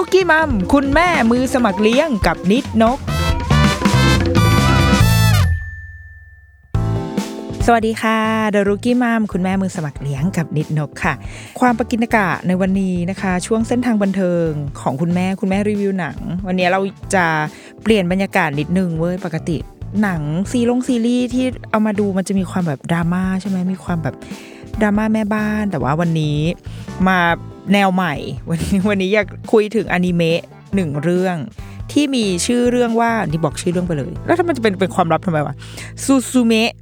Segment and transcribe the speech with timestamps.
[0.00, 2.98] ดอะรุกี้มัม คุณแม่มือสมัครเลี้ยงกับนิดนก
[7.66, 8.18] สวัสดีค่ะ
[8.50, 11.14] เดอะรุกี้มัม คุณแม่มือสมัครเลี้ยงกับนิดนกค่ะ
[11.60, 14.48] ความประกินกะในวันนี้นะคะ ช่วงเส้นทางบันเทิง
[14.80, 16.80] ของคุณแม่คุณแม่รีวิวหนัง วันนี้เรา
[17.14, 17.26] จะ
[17.82, 19.56] เปลี่ยนบรรยากาศนิดนึงเว้ยปกติ
[20.02, 24.14] หนังซีลงซีรีส์ที่เอามาดูมันจะมีความแบบดราม่าใช่ไหมมีความแบบ
[24.80, 26.38] ดราม่าแม่บ้าน แต่ว่าวันนี้
[27.08, 27.18] มา
[27.72, 28.14] แนวใหม่
[28.48, 30.40] วันนี้วันนี้อยากคุยถึงอนิเมะ
[30.74, 31.36] หนึ่งเรื่อง
[31.92, 35.54] ที่มีชื่อเรื่องว่านี่บอกชื่อเรื่องไปเลย แล้วถ้ามันจะเป็นเป็นความลับทำไมวะ
[36.04, 36.72] ซูซูเมะ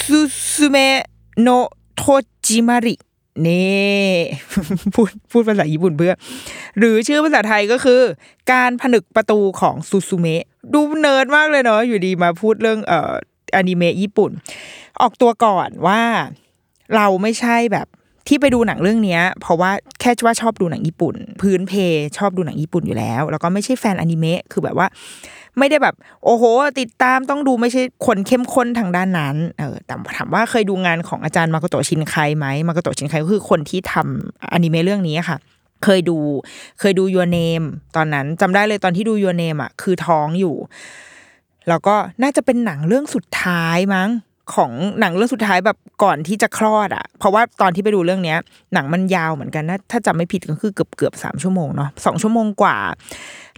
[0.00, 0.18] ซู
[0.54, 0.98] ซูเมะ
[1.40, 1.48] โน
[1.96, 2.02] โท
[2.46, 2.94] จิมาริ
[3.46, 4.14] นี่
[4.94, 6.14] พูดพูดภาษาญี่ปุ่นเพื่อ
[6.78, 8.00] หรือชื่อภาษาไทยก็คือ
[8.52, 13.12] การผนึกประตูของซูซูเมะดูเนิร์ดมากเลยเนาะอยู่ดีมาพูดเรื่องเอ่อ
[13.56, 14.30] อนิเมะญี่ปุ่น
[15.00, 16.02] ออกตัวก่อนว่า
[16.96, 17.86] เราไม่ใช่แบบ
[18.30, 19.70] ที่ไปดูหนังเรื่องเนี้ยเพราะว่า
[20.00, 21.72] แค่ว่าชอบดูหนังญี่ปุ่น พื้นเพ
[22.18, 24.86] ชอบดูหนังญี่ปุ่นอยู่แล้ว แล้วก็ไม่ใช่แฟนอนิเมะคือแบบว่า
[25.58, 26.44] ไม่ได้แบบโอ้โห
[26.80, 35.38] ติดตามต้องดูไม่ใช่คนเข้มข้นทางด้านนั้นเออแต่ถามว่าเคยดูงานของอาจารย์มาโกโตชินไคไหมมาโกโตชินไคก็คือคนที่ทำอนิเมะเรื่องนี้ค่ะ
[35.84, 36.18] เคยดู
[36.80, 37.62] เคยดูยูเนม
[37.96, 40.56] ตอนนั้นจำได้เลยตอนที่ดูยูเนมอะคือท้องอยู่
[41.68, 44.08] แล้วก็น่าจะเป็นหนังเรื่องสุดท้ายมั้ง
[44.54, 48.38] ของหนังเรื่องสุดท้ายแบบก่อนที่จะคลอดอะ เพราะว่าตอนที่ไปดูเรื่องเนี้ย
[48.74, 52.76] หนังมันยาวเหมือนกันนะถ้าจำไม่ผิดก็คือเกือบเกือบสามชั่วโมงเนาะสองชั่วโมงกว่า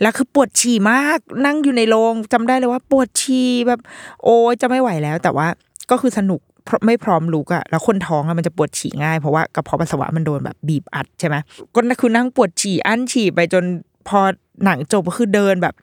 [0.02, 3.80] แล้วคือปวดฉี่มากนั่งอยู่ในโรงจำได้เลยว่าปวดฉี่แบบ
[4.22, 5.46] โอ้จะไม่ไหวแล้ว แต่ว่า
[5.90, 6.40] ก็คือสนุก
[6.86, 11.36] ไม่พร้อมลุกอะแล้วคนท้องอะมันจะปวดฉี่ง่าย เพราะว่ากระเพาะปัสสาวะมันโดนแบบบีบอัดใช่ไหม
[11.74, 13.64] ก็คือนั่งปวดฉี่อั้นฉี่ไปจน
[14.08, 14.20] พอ
[14.64, 15.74] หนังจบก็คือเดินแบบ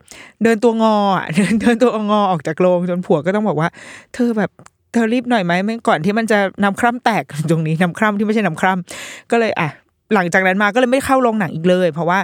[0.44, 0.98] เดินตัวงอ
[1.36, 3.70] เดินเดินตัวงอออกจากโรงจนผัวก็ต้องบอกว่า
[4.14, 4.52] เธอแบบ
[4.92, 9.70] เธอรีบหน่อยไหมไม่ก่อนที่มันจะนำคร่ำแตกตรงนี้นำคร่ำที่ไม่ใช่นำคร่ำก็เลยอะ
[10.14, 12.20] หลังจากนั้นมาก็เลยไม่เข้าโรงหนังอีกเลย เพราะว่า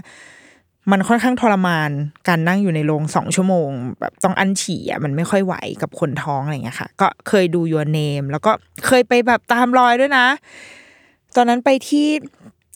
[0.91, 1.89] มันค่อนข้างทรมาน
[2.27, 8.51] การนั่งอยู่ในโรงสองชั่วโมงแบบต้องอันฉี่อะมันไม่ค่อยไหวกับคนท้องอะไรเงี้ยค่ะ ก็เคยดูยูเนมแล้วก็
[8.87, 10.25] เคยไปแบบตามรอยด้วยนะ
[11.35, 12.07] ตอนนั้นไปที่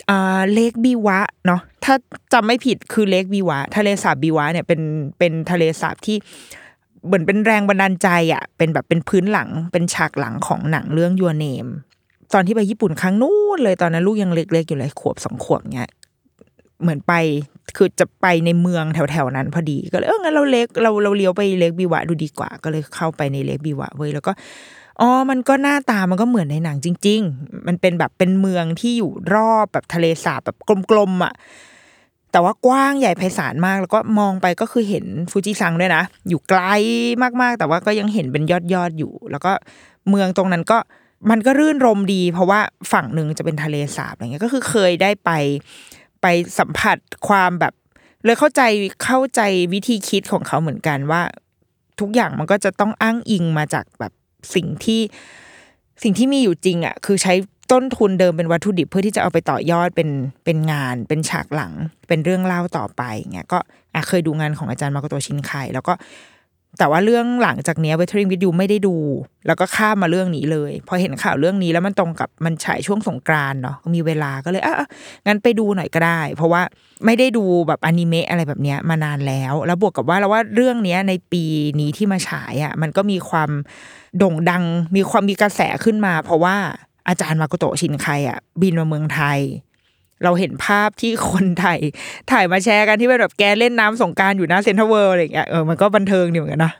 [0.09, 1.95] อ่าเลกบีวะเนาะถ้า
[2.33, 4.81] จำไม่ผิดคือเลกบีวะ ทะเลสาบบีวะเนี่ยเป็น
[5.19, 6.17] เป็นทะเลสาบที่
[7.05, 11.67] เหมือนเป็นแรงบันดาลใจอะเป็นแบบเป็นพื้นหลังเป็นฉากหลังของหนังเรื่องยูเนม
[12.33, 15.89] ตอนที่ไปญี่ปุ่นครั้งนู้นเลยตอนนั้นลูกยังเล็กๆอยู่เลยขวบสองขวบเนี้ย
[16.81, 17.13] เหมือนไป
[17.77, 24.31] คือจะไปในเมืองแถวๆนั้นพอดีก็เลยเอองั้นเราเล็กเราเราเลี้ยวไปเล็กบีวะดูดีกว่า ก็เลยเข้าไปในเล็กบีวะเว้ยแล้วก็
[25.01, 30.57] อ๋อ มันก็หน้าตามันก็เหมือนในหนังจริง ๆ มันเป็นแบบเป็นเมืองที่อยู่รอบแบบทะเลสาบแบบ
[30.91, 31.33] กลมๆอะ
[32.31, 36.61] แต่ว่ากว้างใหญ่ไพศาลมาก แล้วก็มองไปก็คือเห็นฟูจิซังด้วยนะ อยู่ไกล
[37.41, 39.51] มากๆ แต่ว่าก็ยังเห็นเป็นยอดยอดอยู่ แล้วก็
[40.09, 40.77] เมืองตรงนั้นก็
[41.29, 42.59] มันก็รื่นรมดี เพราะว่า
[42.91, 45.31] ฝั่งหนึ่งจะเป็นทะเลสาบอะไรเงี้ยก็คือเคยได้ไป
[46.21, 46.25] ไป
[46.59, 46.97] สัมผัส
[47.27, 47.73] ความแบบ
[48.25, 48.61] เลยเข้าใจ
[49.03, 49.41] เข้าใจ
[49.73, 51.21] วิธีคิดของเขาเหมือนกันว่า
[51.99, 54.13] ทุกอย่างมันก็จะต้องอ้างอิงมาจากแบบ
[54.55, 55.01] สิ่งที่
[56.03, 57.33] สิ่งที่มีอยู่จริงอะคือใช้
[57.71, 60.09] ต้นทุนเดิมเป็นวัตถุดิบเพื่อที่จะเอาไปต่อยอดเป็น
[60.45, 61.73] เป็นงาน เป็นฉากหลัง
[62.07, 63.01] เป็นเรื่องเล่าต่อไป
[63.33, 63.59] เงี้ยก็
[64.07, 65.93] เคยดูงานของอาจารย์มาโกโตชินไคแล้วก็
[66.79, 68.95] แต่ว่าเรื่องหลังจากเนี้ย Weathering with You ไม่ได้ดู
[69.47, 74.75] แล้วก็ข้ามมาเรื่องนี้เลย พอเห็นข่าวเรื่องนี้แล้วมันตรงกับมันฉายช่วงสงกรานเนาะมีเวลาก็เลยอะ
[75.27, 76.61] งั้นไปดูหน่อยก็ได้ เพราะว่า
[77.05, 81.43] ไม่ได้ดูแบบอนิเมะอะไรแบบเนี้ยมานานแล้ว แล้วบวกกับว่าเราว่าเรื่องเนี้ยในปี
[81.79, 83.49] นี้ที่มาฉายอะมันก็มีความ
[84.17, 84.63] โด่งดัง
[84.95, 86.57] มีความมีกระแสขึ้นมา เพราะว่า
[87.09, 89.39] อาจารย์มาโกโตชินไคอะ บินมาเมืองไทย
[90.23, 91.79] เราเห็นภาพที่คนถ่าย
[92.31, 96.73] ถ่ายมาแชร์กันที่เป็นแบบแกเล่นน้ำสงกรานต์อยู่หน้าเซ็นทรัลเวิลด์อะไรอย่างเงี้ยเออมันก็บันเทิงดีเหมือนกันนะ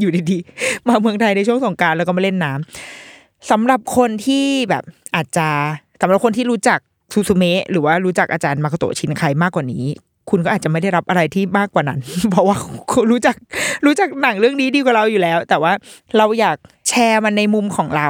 [0.00, 4.84] อยู่ดีๆมาเมืองไทยในช่วงสงกรานต์แล้วก็มาเล่นน้ำสำหรับคนที่แบบ
[5.16, 5.48] อาจจะ
[6.02, 6.78] สำหรับคนที่รู้จัก
[7.12, 9.84] ซูซูเมะหรือว่ารู้จักอาจารย์มาโกโตชินไคมากกว่านี้
[10.30, 12.56] คุณก็อาจจะไม่ได้รับอะไรที่มากกว่านั้น เพราะว่า
[13.10, 13.36] รู้จัก
[13.86, 15.72] รู้จักหนังเรื่องนี้ดีกว่าเราอยู่แล้ว แต่ว่า
[16.18, 16.56] เราอยาก
[16.88, 18.08] แชร์มันในมุมของเรา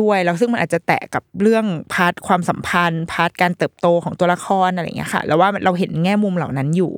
[0.00, 6.92] ด้วยแล้วซึ่งมันอาจจะแตะกับเรื่อง part ความสัมพันธ์ part การเติบโตของตัวละครอะไรอย่างเงี้ยค่ะแล้วว่าเราเห็นแง่มุมเหล่านั้นอยู่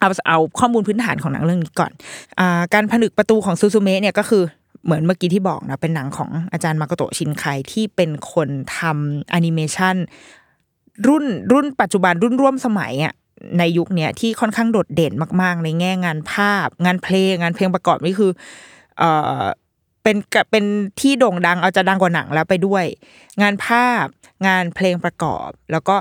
[0.00, 1.92] เอาเอาข้อมูลพื้นฐานของหนังเรื่องนี้ก่อน
[2.38, 2.42] อ
[2.74, 4.42] การผนึกประตูของซูซูเมะเนี่ยก็คือ
[4.84, 8.48] เหมือนเมื่อกี้ที่บอกนะเป็นหนังของอาจารย์มาโกโตะชินไคที่เป็นคน
[8.78, 9.96] ทำแอนิเมชัน
[11.08, 13.14] รุ่นรุ่นปัจจุบันรุ่นร่วมสมัยอะ
[13.58, 15.12] ในยุคเนี้ยที่ค่อนข้างโดดเด่น
[15.42, 18.30] มาก ๆ ในแง่งานภาพ งานเพลงงานเพลงประกอบนี่คือ
[18.98, 19.10] เอ่
[19.40, 19.42] อ
[20.02, 20.64] เป็นกับเป็น
[21.00, 22.84] ที่โด่งดังเอาจะดังกว่าหนังแล้วไปด้วย
[23.42, 24.04] งานภาพ
[24.46, 25.96] งานเพลงประกอบ แล้วก็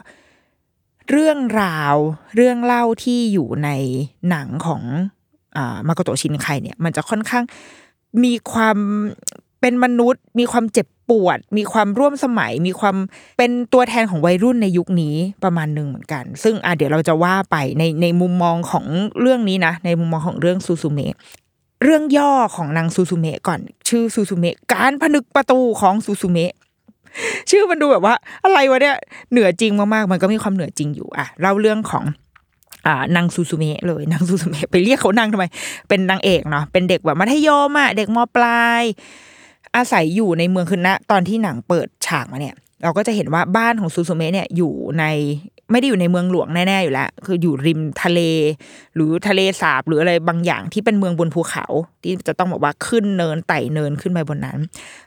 [1.09, 1.95] เรื่องราว
[2.35, 3.69] เรื่องเล่าที่อยู่ใน
[4.29, 4.81] หนังของ
[5.57, 7.43] อ่ามาโกโตชินไคเนี่ย มันจะค่อนข้าง
[8.23, 8.77] มีความ
[9.63, 12.95] เป็นมนุษย์ มีความเจ็บปวด มีความร่วมสมัย มีความ
[13.37, 18.85] เป็นตัวแทนของวัยรุ่นในยุคนี้ประมาณหนึ่งเหมือนกัน ซึ่งอะเดี๋ยวเราจะว่าไปในในมุมมองของ
[19.21, 21.15] เรื่องนี้นะ ในมุมมองของเรื่องซูซูเมะ
[21.83, 26.53] เรื่องย่อของนางซูซูเมะก่อน ชื่อซูซูเมะการผนึกประตูของซูซูเมะ
[27.49, 28.95] ชื่อมันดูแบบว่า อะไรวะเนี่ย
[29.31, 32.05] เหนือจริงมากๆ มันก็มีความเหนือจริงอยู่อะเล่าเรื่องของ
[32.87, 35.45] อ่านางซูซูเมะเลยนางซูซูเมะไปเรียกเขานางทำไม
[35.89, 38.83] เป็นนางเอกเนาะเป็นเด็กแบบมัธยมอะเด็กมปลาย
[39.75, 45.05] อาศัยอยู่ในเมืองคือณตอนที่หนังเปิดฉากมาเนี่ย เราก็จะเห็นว่าบ้านของซูซูเมะเนี่ยอยู่ใน
[45.71, 48.19] ไม่ได้อยู่ในเมืองหลวงแน่ๆอยู่แล้ว คืออยู่ริมทะเล
[48.95, 51.65] หรือทะเลสาบหรืออะไรบางอย่างที่เป็นเมืองบนภูเขา
[52.03, 54.57] ที่จะต้องบอกว่าขึ้นเนินไต่เนินขึ้นไปบนนั้น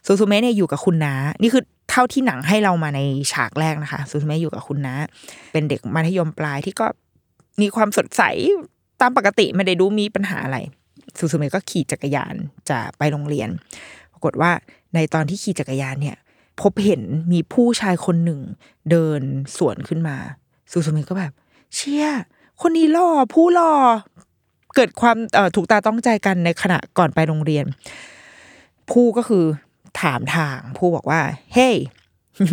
[0.06, 3.00] ซูซูเมะเนี่ยอยู่กับคุณน้านี่คือเท่าที่หนังให้เรามาใน
[3.32, 4.94] ฉากแรกนะคะซูซูเมะอยู่กับคุณน้า
[5.52, 6.86] เป็นเด็กมัธยมปลายที่ก็
[7.60, 8.22] มีความสดใส
[9.00, 10.58] ตามปกติไม่ได้ดูมีปัญหาอะไร
[11.18, 12.34] ซูซูเมะก็ขี่จักรยาน
[12.70, 14.52] จะไปโรงเรียนากฏว่า
[14.94, 16.17] ในตอนที่ขี่จักรยานเนี่ย
[16.61, 17.02] พบเห็น
[17.32, 18.40] มีผู้ชายคนหนึ่ง
[18.90, 19.20] เดิน
[19.56, 20.17] สวนขึ้นมา
[20.70, 21.32] ซูซูมะก็แบบ
[21.75, 22.06] เชี่ย
[22.61, 23.73] คนนี้หล่อผู้หล่อ
[24.75, 25.17] เกิดความ
[25.55, 27.64] ถูกตาต้องใจกันในขณะก่อนไปโรงเรียน
[28.90, 29.44] ผู้ก็คือ
[30.00, 31.20] ถามทาง ผู้บอกว่า
[31.55, 31.76] เฮ้ย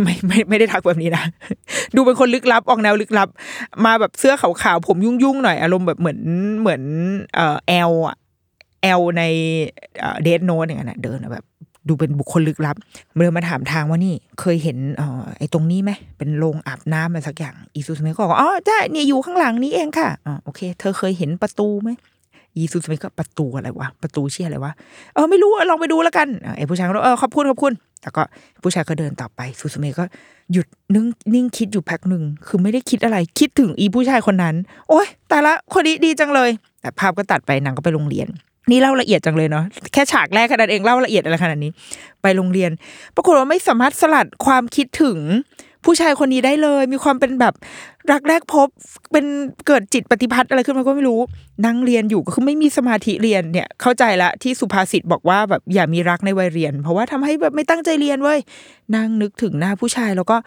[0.02, 1.26] ไม่ไม่ไม่ได้ทักแบบนี้นะ
[1.96, 3.30] ดูเป็นคนลึกลับออกแนวลึกลับ
[3.86, 6.20] มาแบบเสื้อขาวๆผมยุ่งๆหน่อยอารมณ์แบบเหมือน
[6.62, 6.82] เหมือน
[7.36, 8.18] เอ่อแอลอะ
[8.84, 9.24] แอลใน
[10.24, 11.46] เดทโนนอย่างนั้นเดินแบบ
[11.88, 12.76] ดูเป็นบุคคลลึกลับ
[13.18, 21.90] เดินมาถามทางว่านี่เคยเห็นออไอ้ตรงนี้ไหมเป็นโรงอาบน้ำอะไรสักอย่างอีซูสเมะก็บอกอ๋อใช่เนี่ยอยู่ข้างหลังนี้เองค่ะอ๋อโอเค เธอเคยเห็นประตูไหม
[22.56, 24.72] อีซูสเมะก็ประตูอะไรวะประตูเชี่ยอะไรวะ
[25.14, 28.24] เออไม่รู้อะลองไปดูแล้วกันอะไอ้ผู้ชายก็เออขอบคุณขอบคุณแต่ก็
[28.64, 30.04] ผู้ชายก็เดินต่อไปซูซูเมก็
[30.54, 34.56] หยุดนิ่งนิ่งคิดอยู่พักหนึ่งคือไม่ได้คิดอะไรคิดถึงอีผู้ชายคนนั้น
[34.90, 36.50] โอ๊ยแต่ละคนนี้ดีจังเลย
[36.82, 38.28] แต่ภาพก็ตัดไปนางก็ไปโรงเรียน
[38.70, 39.64] นี่เล่าละเอียดจังเลยเนาะ
[39.94, 41.72] แค่ฉากแรกแค่นั้นเองเล่าละเอียดอะไรขนาดนี้
[42.22, 42.72] ไปโรงเรียน
[43.16, 45.18] ปรากฏว่าไม่สามารถสลัดความคิดถึง
[45.86, 47.54] ผู้ชายคนนี้ได้เลย มีความเป็นแบบ
[48.12, 48.68] รักแรกพบ
[49.12, 49.26] เป็น
[49.68, 51.20] เกิดจิตปฏิพัทธ์อะไรขึ้นมาก็ไม่รู้
[51.66, 58.40] นั่งเรียนอยู่ก็คือไม่มีสมาธิเรียนเนี่ย เข้าใจละที่สุภาษิตบอกว่าแบบอย่ามีรักในวัยเรียน เพราะว่าทำให้แบบไม่ตั้งใจเรียนเว้ย
[58.96, 60.38] นั่งนึกถึงหน้าผู้ชายแล้วก็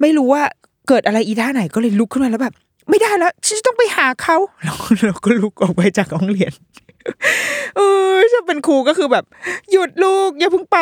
[0.00, 0.42] ไม่รู้ว่า
[0.88, 2.54] เกิดอะไรอีท่าไหนก็เลยลุกขึ้นมาแล้วแบบ
[2.88, 6.52] ไม่ได้แล้วฉันจะต้องไปหาเขาเราก็ลุกออกไปจากห้องเรียน
[7.76, 7.80] เอ
[8.12, 9.24] อจะเป็นครูก็คือแบบ
[9.70, 10.78] หยุดลูกอย่าเพิ่งไป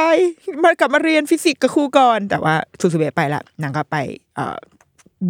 [0.64, 3.96] มากลับมาเรียนฟิสิกส์กับครูก่อน แต่ว่าซูซูเมะไปละนางก็ไป
[4.36, 4.58] เอ่อ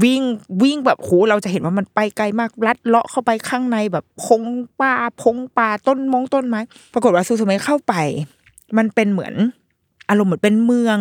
[0.03, 0.23] วิ่ง
[0.63, 4.43] วิ่งแบบโหเราจะเห็นว่ามันไปไกลมากลัดเลาะเข้าไปข้างในแบบพง
[4.81, 6.61] ป่าพงป่าต้นมงต้นไม้
[6.95, 7.95] ปรากฏว่าซูซูเมะเข้าไป
[8.77, 9.35] มันเป็นเหมือน
[10.09, 10.99] อารมณ์เหมือนเป็นเมือง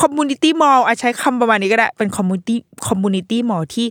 [0.00, 3.86] community mall ใช้คำประมาณนี้ก็ได้ เป็น community community mall ที่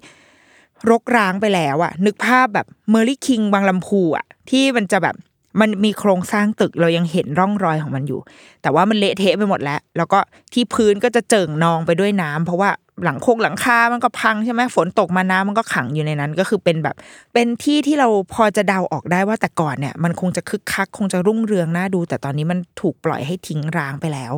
[0.90, 5.16] รกร้างไปแล้วอะนึกภาพแบบเมอร์รี่คิงส์บางลำพูอะที่มันจะแบบ
[5.60, 8.20] มันมีโครงสร้างตึกเรายังเห็นร่องรอยของมันอยู่
[8.62, 10.20] แต่ว่ามันเละเทะไปหมดแล้ว แล้วก็
[10.54, 12.70] ที่พื้นก็จะเจิ่งนองไปด้วยน้ำเพราะว่า
[13.04, 16.96] หลังโคงหลังคา มันก็พังใช่ไหมฝนตกมาน้ำมันก็ขังอยู่ในนั้น ก็คือเป็นแบบ
[17.34, 24.34] เป็นที่ที่เราพอจะเดาออกได้ว่าแต่ก่อนเนี่ย มันคงจะคึกคัก คงจะรุ่งเรืองน่าดู แต่ตอนนี้มันถูกปล่อยให้ทิ้งร้างไปแล้ว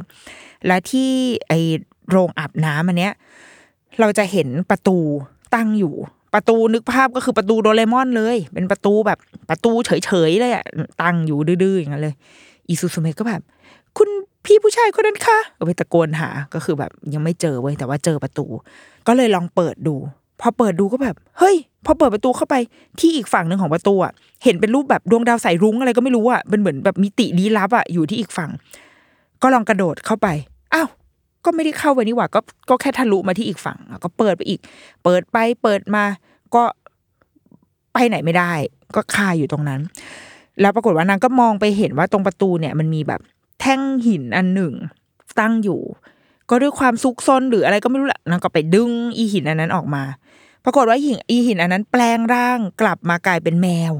[0.67, 1.09] และที่
[1.47, 1.53] ไอ
[2.09, 3.13] โรงอาบน้ำอันเนี้ย
[3.99, 4.97] เราจะเห็นประตู
[5.55, 5.95] ตั้งอยู่
[6.33, 10.65] ประตูนึกภาพก็คือประตูโดเรมอนเลย เป็นประตูแบบประตูเฉยๆเลยอะ
[11.01, 12.15] ตั้งอยู่ดื้อๆอย่างนั้นเลย
[12.67, 13.41] อีซูซูเมะก็แบบ
[13.97, 14.09] คุณ
[14.45, 18.45] พี่ผู้ชายคนนั้นคะไปตะโกนหา ก็คือแบบยังไม่เจอเว้ยแต่ว่าเจอประตู
[19.07, 19.95] ก็เลยลองเปิดดู
[20.41, 22.55] พอเปิดดูก็แบบ เฮ้ย พอเปิดประตูเข้าไป
[22.99, 24.11] ที่อีกฝั่งหนึ่งของประตูอะ
[24.43, 28.49] เห็นเป็นรูปแบบดวงดาวสายรุ้งอะไรก็ไม่รู้อะเป็นเหมือนแบบมิติลี้ลับอะอยู่ที่อีกฝั่ง
[29.41, 30.27] ก็ลองกระโดดเข้าไป
[30.73, 30.87] อ้าว
[31.45, 34.59] ก็ไม่ได้เข้าไปนี่หว่าก็ก็แค่ทะลุมาที่อีกฝั่งก็เปิดไปอีก
[35.03, 36.03] เปิดไปเปิดมา
[36.55, 36.63] ก็
[37.93, 38.51] ไปไหนไม่ได้
[38.95, 39.81] ก็คาอยู่ตรงนั้น
[40.61, 43.21] แล้วปรากฏว่านางก็มองไปเห็นว่าตรงประตูเนี่ยมันมีแบบ
[43.59, 44.73] แท่งหินอันหนึ่ง
[45.39, 45.81] ตั้งอยู่
[46.49, 50.03] ก็ด้วยความซุกซนหรืออะไรก็ไม่รู้แหละนางก็ไปดึงอีหินอันนั้นออกมา
[50.63, 53.93] ปรากฏว่าหินอีหินอันนั้นแปลงร่างกลับมากลายเป็นแมว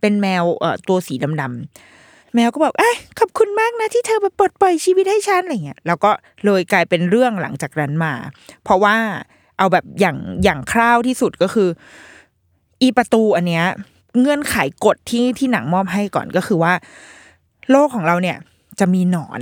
[0.00, 2.03] เป็นแมวเอ่อตัวสีดำๆ
[2.34, 6.10] แมวก็บอกเอ้ยขอบคุณมากนะที่เธอมาปลดปล่อยชีวิตให้ฉันอะไรเงี้ยแล้วก็
[6.44, 8.14] เลยกลายเป็นเรื่องหลังจากนั้นมา
[8.64, 8.96] เพราะว่า
[9.58, 11.68] เอาแบบอย่างอย่างคร่าวที่สุดก็คือ
[12.80, 13.64] อีประตูอันเนี้ย
[14.20, 16.72] เงื่อนไขกฎที่ที่หนังมอบให้ก่อนก็คือว่า
[17.70, 18.36] โลกของเราเนี่ย
[18.80, 19.40] จะมีหนอน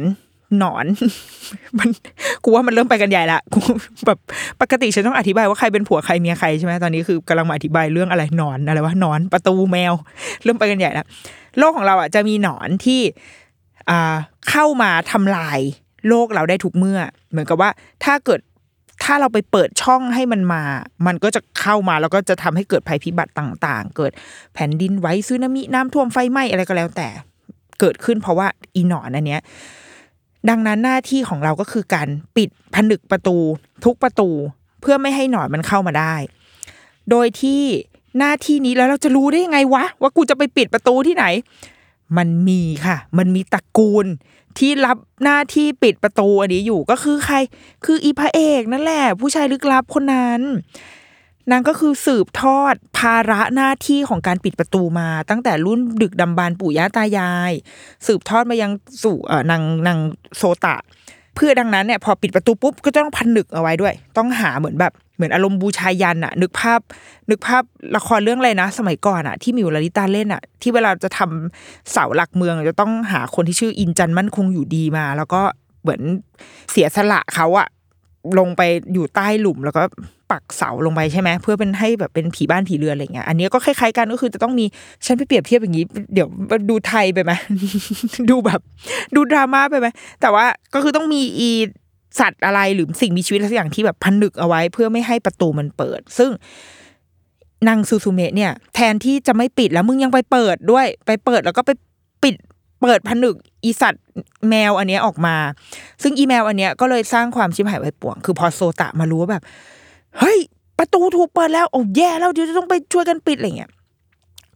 [0.59, 0.87] หนอน
[1.78, 1.88] มัน
[2.44, 3.61] กูว่ามันเริ่มไปกันใหญ่ละกู
[4.06, 4.18] แบบ
[4.61, 9.92] ปกติฉันต้องอธิบายว่าใครเป็นผัวใครเมียใครใช่ไหมตอนนี้คือกำลังมาอธิบายเรื่องอะไรหนอนอะไรวะหนอนประตูแมว
[10.44, 11.06] เริ่มไปกันใหญ่ละ
[11.59, 13.00] โลกของเราอะจะมีหนอนที่
[13.90, 14.14] อ่า
[14.50, 15.61] เข้ามาทำลาย
[16.09, 17.71] โลกเราได้ทุกเมื่อ เหมือนกับว่า
[18.04, 18.40] ถ้าเกิด
[19.04, 20.62] ถ้าเราไปเปิดช่องให้มันมา
[21.06, 24.12] มันก็จะเข้ามาแล้วก็จะทำให้เกิดภัยพิบัติต่างๆ เกิด
[24.54, 27.09] แผ่นดินไหวซึนามิน้ำท่วมไฟไหม้อะไรก็แล้วแต่
[27.80, 29.40] เกิดขึ้นเพราะว่าอีหนอนอันเนี้ย
[30.49, 33.37] ดังนั้นหน้าที่ของเราก็คือการปิดผนึกประตู
[33.84, 34.30] ทุกประตู
[34.80, 36.14] เพื่อไม่ให้หนอนมันเข้ามาได้
[37.11, 37.62] โดยที่
[38.18, 41.26] หน้าที่นี้แล้วเราจะรู้ได้ยังไงวะ ว่ากูจะไปปิดประตูที่ไหน
[42.16, 44.06] มันมีค่ะ มันมีตระกูล
[44.58, 47.37] ที่รับหน้าที่ปิดประตูอันนี้อยู่ก็คือใคร
[47.84, 50.40] คืออีพระเอกนั่นแหละ ผู้ชายลึกลับคนนั้น
[51.50, 57.52] นางก็คือสืบทอดภาระหน้าที่ของการปิดประตูมาตั้งแต่รุ่นดึกดำบรรพ์ปู่ย่าตายาย
[58.06, 58.70] สืบทอดมายัง
[59.02, 59.99] สู่เอ่อนางนาง
[60.37, 60.76] โซตะ
[61.34, 66.80] เพื่อดังนั้นเนี่ยพอปิดประตูปุ๊บก็ต้องพันหนึกเอาไว้ด้วย ต้องหาเหมือนแบบเหมือนอารมณ์บูชายันอะนึกภาพ
[67.30, 67.62] นึกภาพ
[67.96, 75.42] ละครเรื่องอะไรนะ สมัยก่อนอะที่มิวลาลิตาเล่นอะที่เวลาจะทำเสาหลักเมืองจะต้องหาคนที่ชื่ออินจันมั่นคงอยู่ดีมา แล้วก็
[75.82, 76.00] เหมือน
[76.70, 77.68] เสียสละเขาอะ
[78.38, 79.82] ลงไปอยู่ใต้หลุมแล้วก็
[80.32, 84.64] ปักเสาลงไปใช่ไหมเพื่อเป็นให้แบบเป็นผีบ้านผีเรือนอะไรเงี้ยอันนี้ก็คล้ายๆกันก็คือจะต้องมี
[85.06, 85.84] ฉันไปเปรียบเทียบอย่างนี้
[86.14, 86.28] เดี๋ยว
[86.70, 87.32] ดูไทยไปไหม
[88.30, 88.60] ดูแบบ
[89.14, 89.86] ดูดราม่าไปไหม
[90.20, 91.50] แต่ว่าก็คือต้องมีอี
[92.20, 96.30] สัตว์อะไรหรือสิ่งมีชีวิตอะไรสักอย่างที่แบบพันนึกเอาไว้ เพื่อไม่ให้ประตูมันเปิด ซึ่ง
[97.68, 101.70] นางซูซูเมะเนี่ย แทนที่จะไม่ปิดแล้วมึงยังไปเปิดด้วย ไปเปิดแล้วก็ไป
[102.22, 102.34] ปิด
[102.82, 103.34] เปิดผนึก
[103.64, 104.04] อีสัตว์
[104.48, 105.36] แมวอันเนี้ยออกมา
[106.02, 109.42] ซึ่งอีแมวอันเนี้ยก็เลยสร้างความชิบหายไว้ป่วง คือพอโซตะมารู้ว่าแบบ
[110.19, 110.38] เฮ้ย
[110.78, 113.71] ประตูถูกเปิดแล้วโอ้แย่แล้วเดี๋ยวจะต้องไปช่วยกันปิดอะไรเงี้ย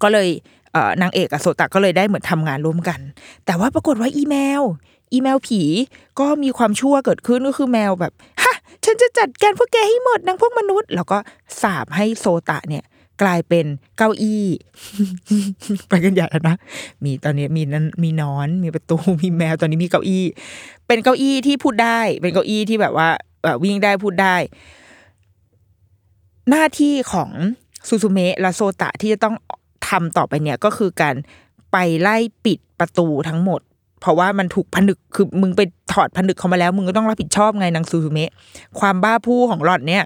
[0.03, 0.29] ก็เลย
[0.73, 3.01] เนางเอกกับโซตะก็เลยได้เหมือนทำงานร่วมกัน
[3.47, 4.63] แต่ว่าปรากฏว่าอีเมล
[5.13, 5.63] อีเมลผี
[6.21, 11.19] ก็มีความชั่วเกิดขึ้นก็คือแมวแบบฮะฉันจะจัดการพวกแกให้หมดนางพวกมนุษย์ แล้วก็
[11.61, 12.85] สาบให้โซตะเนี่ย
[13.23, 14.45] กลายเป็นเก้าอี้
[15.89, 16.57] ไปกันใหญ่แล้วนะ
[17.05, 20.25] มีตอนนี้มีนั้นมีนอน มีประตูมีแมวตอนนี้มีเก้าอี้
[20.87, 23.09] เป็นเก้าอี้ที่พูดได้ เป็นเก้าอี้ที่แบบว่า
[23.65, 24.37] วิ่งได้พูดได้
[26.51, 27.31] หน้าที่ของ
[27.89, 29.37] ซูซูเมะและโซตะที่จะต้อง
[29.89, 31.15] ทำต่อไปเนี่ยก็คือการ
[31.73, 33.61] ไปไล่ปิดประตูทั้งหมด
[34.01, 35.61] เพราะว่ามันถูกผนึกคือมึงไป
[35.93, 38.31] ถอดผนึกเขามาแล้ว มึงก็ต้องรับผิดชอบไงนางซูซูเมะ
[38.79, 40.05] ความบ้าผู้ของหลอดเนี่ย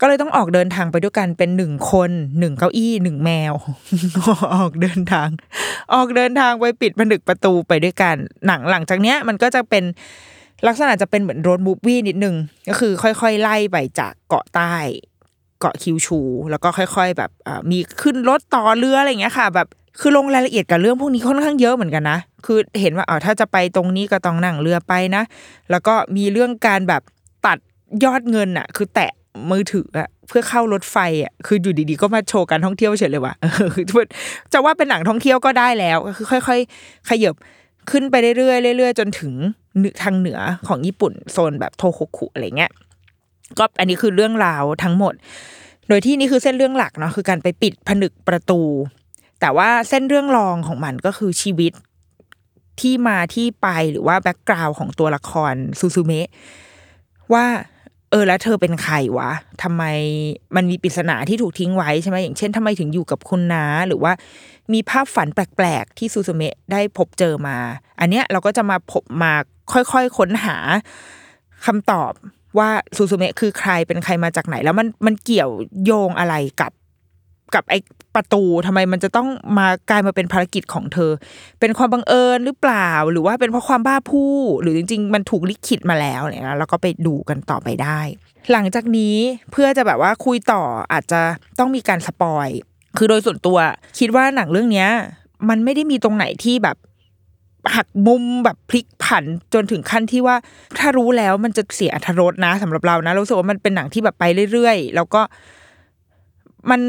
[0.00, 3.54] ก็เลยต้องออกเดินทางไปด้วยกันเป็นหนึ่งคนหนึ่งเก้าอี้หนึ่งแมว
[4.54, 5.28] ออกเดินทาง
[5.94, 9.84] ออกเดินทางไปปิดผนึกประตูไปด้วยกันหนังหลังจากเนี้ย มันก็จะเป็น
[10.66, 12.34] ลักษณะจะเป็นเหมือนโรดมูฟวี่นิดนึง
[12.68, 14.74] ก็คือค่อยๆ ไล่ไปจากเกาะใต้
[15.60, 16.18] เกาะคิวชู
[16.50, 17.30] แล้วก็ค่อย ๆ แบบ
[17.70, 19.68] มีขึ้นรถต่อเรืออะไรเงี้ยค่ะ แบบ
[20.00, 25.22] คือลงรายละเอียดกับเรื่องพวกนี้ค่อนข้างเยอะเหมือนกันนะ คือเห็นว่าอ๋อถ้าจะไปตรงนี้ก็ต้องนั่งเรือไปนะ
[25.70, 27.02] แล้วก็มีเรื่องการแบบ
[27.46, 27.58] ตัด
[28.04, 29.10] ยอดเงินอะคือแตะ
[29.50, 33.34] มือถืออะเพื่อเข้ารถไฟอะคืออยู่ดีๆก็มาโชว์การท่องเที่ยวเฉยเลยว่ะ
[33.76, 33.86] ถือ
[34.52, 37.34] จะว่าเป็นหนังท่องเที่ยวก็ได้แล้วก็คือค่อย ๆ ขยับ
[37.90, 39.32] ขึ้นไปเรื่อยๆเรื่อยๆจนถึง
[40.02, 42.70] ทางเหนือของญี่ปุ่นโซนแบบโทโคคุอะไรเงี้ย
[43.58, 45.14] ก็อันนี้คือเรื่องราวทั้งหมด
[45.88, 48.60] โดยที่นี่คือเส้นเรื่องหลักเนาะคือการไปปิดผนึกประตู
[49.40, 51.72] แต่ว่าเส้นเรื่องรองของมันก็คือชีวิต
[52.80, 56.28] ที่มาที่ไปหรือว่าแบ็กกราวของตัวละครซูซูเมะ
[57.32, 57.46] ว่า
[58.10, 59.30] เออแล้วเธอเป็นใครวะ
[59.62, 59.82] ทำไม
[60.56, 64.12] มันมีปริศนาที่ถูกทิ้งไว้ใช่ไหมอย่างเช่นทำไมถึงอยู่กับคุณน้าหรือว่า
[64.72, 67.56] มีภาพฝันแปลกๆ ที่ซูซูเมะได้พบเจอมา
[68.00, 69.32] อันเนี้ยเราก็จะมาพบมา
[69.72, 70.56] ค่อยๆค้นหา
[71.66, 72.12] คำตอบ
[72.58, 75.50] ว่าซูซูเมะคือใครเป็นใครมาจากไหน แล้วมันมันเกี่ยว
[75.84, 76.72] โยงอะไรกับ
[77.54, 77.74] กับไอ
[78.14, 81.12] ประตูทำไมมันจะต้องมากลายมาเป็นภารกิจของเธอ
[81.60, 88.00] เป็นความบังเอิญหรือเปล่า หรือว่าเป็นเพราะความบ้าผู้หรือจริง ๆ มันถูกลิขิตมาแล้วเนี่ยนะแล้วก็ไปดูกันต่อไปได้
[88.52, 89.16] หลังจากนี้
[89.52, 90.62] เพื่อจะแบบว่าคุยต่อ
[90.92, 91.20] อาจจะ
[91.58, 92.48] ต้องมีการสปอย
[92.96, 93.58] คือโดยส่วนตัว
[93.98, 94.88] คิดว่าหนังเรื่องเนี้ย
[95.48, 96.76] มันไม่ได้มีตรงไหนที่แบบ
[97.74, 100.36] หักมุมแบบพลิกผันจนถึงขั้นที่ว่า
[100.78, 105.20] ถ้ารู้แล้วมันจะเสียอรรถรสนะสำหรับเรานะรู้สึกว่ามันเป็นหนังที่แบบไปเรื่อยๆ แล้วก็
[106.70, 106.80] มัน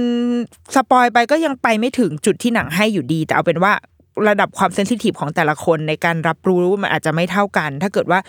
[0.75, 3.74] สปอยไปก็ยังไปไม่ถึงจุดที่หนังให้อยู่ดี แต่เอาเป็นว่า
[4.29, 8.19] ระดับความเซนซิทีฟของแต่ละคนในการรับรู้มันอาจจะไม่เท่ากัน ถ้าเกิดว่า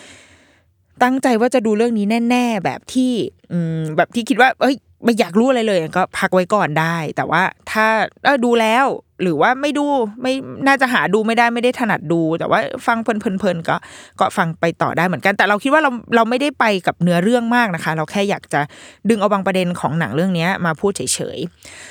[1.03, 3.13] ตั้งใจว่าจะดูเรื่องนี้แน่ ๆ แบบที่
[3.53, 7.87] อืมแบบที่คิดว่า เอ้ย ไม่อยากรู้อะไรเลยก็พักไว้ก่อนได้ แต่ว่าถ้า
[8.25, 8.87] เออดูแล้ว
[9.23, 9.87] หรือว่าไม่ดู
[10.23, 10.33] ไม่
[10.67, 13.09] น่าจะหาดูไม่ได้ไม่ได้ถนัดดู แต่ว่าฟังเพ
[13.45, 13.77] ลินๆก็
[14.21, 18.61] ก็ฟังไปต่อได้เหมือนกัน แต่เราคิดว่าเราเราไม่ได้ไปกับเนื้อเรื่องมากนะคะ เราแค่อยากจะ
[19.09, 21.39] ดึงเอาบางประเด็นของหนังเรื่องนี้มาพูดเฉย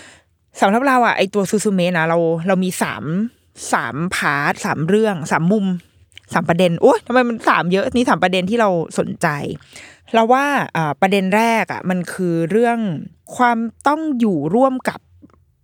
[0.03, 3.03] ๆสำหรับเราอะไอตัวซูซูเมะนะเราเรามีสาม
[3.73, 5.65] สามพาร์ทสามเรื่องสามมุม
[6.33, 9.27] สามประเด็นโอ้ยทำไมมันสามเยอะนี่สามประเด็นที่เราสนใจ
[10.13, 10.45] เราว่า
[11.01, 12.79] ประเด็นแรกอะมันคือเรื่อง
[13.35, 14.99] ความต้องอยู่ร่วมกับ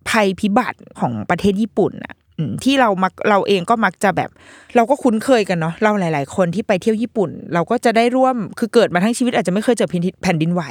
[0.09, 2.15] ภัยพิบัติของประเทศญี่ปุ่นอะ
[2.63, 4.29] ที่เรามักเราเองก็มักจะแบบ
[4.75, 9.89] เราก็คุ้นเคยกันเนาะเราหลาย ๆ คนที่ไปเที่ยวญี่ปุ่น เราก็จะได้ร่วมคือเกิดมาทั้งชีวิตอาจจะไม่เคยเจอ
[10.23, 10.63] แผ่นดินไหว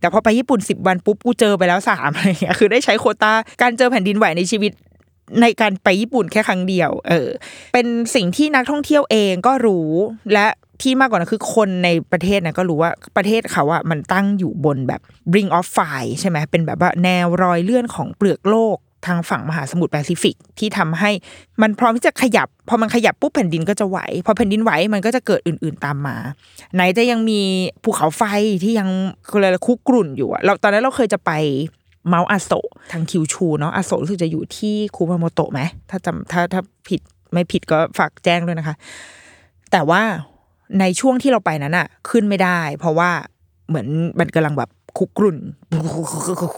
[0.00, 4.72] แต่พอไปญี่ปุ่นสิบวันปุ๊บกูเจอไปแล้วสามอะไรเงี้ยคือได้ใช้โคตาการเจอแผ่นดินไหวในชีวิต
[5.40, 7.28] ในการไปญี่ปุ่นแค่ครั้งเดียว เออ
[7.72, 9.90] เป็นสิ่งที่นักท่องเที่ยวเองก็รู้
[10.32, 10.46] และ
[10.84, 15.00] ที่มากกว่านั้นคือคนในประเทศนะก็รู้ว่าประเทศเขาอะมันตั้งอยู่บนแบบ
[15.34, 21.10] ring of fire ใช่ไหมเป็นแบบว่าแนวรอยเลื่อนของเปลือกโลกทางฝั่งมหาสมุทรแปซิฟิกที่ทำให้
[21.62, 26.16] มันพร้อมที่จะขยับ พอมันขยับปุ๊บแผ่นดินก็จะไหว พอแผ่นดินไหวมันก็จะเกิดอื่น ๆตามมา
[26.74, 27.40] ไหนจะยังมี
[27.82, 28.22] ภูเขาไฟ
[28.62, 28.88] ที่ยัง
[29.30, 31.32] อะไรคุกรุ่นอยู่อะเราตอนนั้นเราเคยจะไป
[32.08, 32.50] เมาส์อาโซ
[32.92, 35.60] ทางคิวชูเนาะอาโซรู้สึกจะอยู่ที่คูมาโมโตะไหม
[35.90, 37.00] ถ้าจำถ้าถ้าผิด
[37.32, 38.74] ไม่ผิดก็ฝากแจ้งด้วยนะคะ
[39.72, 40.02] แต่ว่า
[40.80, 43.10] ในช่วงที่เราไปนั้นอะขึ้นไม่ได้ เพราะว่า
[43.68, 43.86] เหมือน
[44.18, 45.38] มันกำลังแบบคุกรุ่น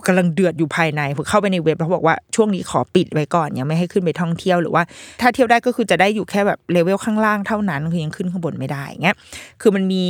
[0.07, 4.83] กำลังเดือดอยู่ภายในผมเข้าไปในเว็บแล้วบอกว่าช่วงนี้ขอปิดไว้ก่อนยังไม่ให้ขึ้นไปท่องเที่ยวหรือว่า
[5.21, 9.17] ถ้าเที่ยวได้ก็คือจะได้อยู่แค่แบบเลเวลข้างล่างเท่านั้นคือยังขึ้นข้างบนไม่ได้เงี้ย
[9.61, 10.05] คือมันมี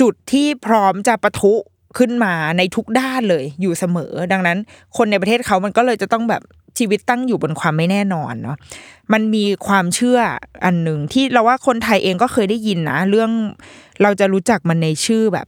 [0.00, 1.54] จุดที่พร้อมจะปะทุ
[1.98, 4.58] ขึ้นมาในทุกด้านเลยอยู่เสมอ ดังนั้น
[4.96, 6.42] คนในประเทศเขามันก็เลยจะต้องแบบ
[6.78, 8.56] ชีวิตตั้งอยู่บนความไม่แน่นอนเนาะ
[9.12, 10.18] มันมีความเชื่อ
[10.64, 13.30] อันหนึ่งที่เราว่าคนไทยเองก็เคยได้ยินนะ เรื่อง
[14.02, 15.46] เราจะรู้จักมันในชื่อแบบ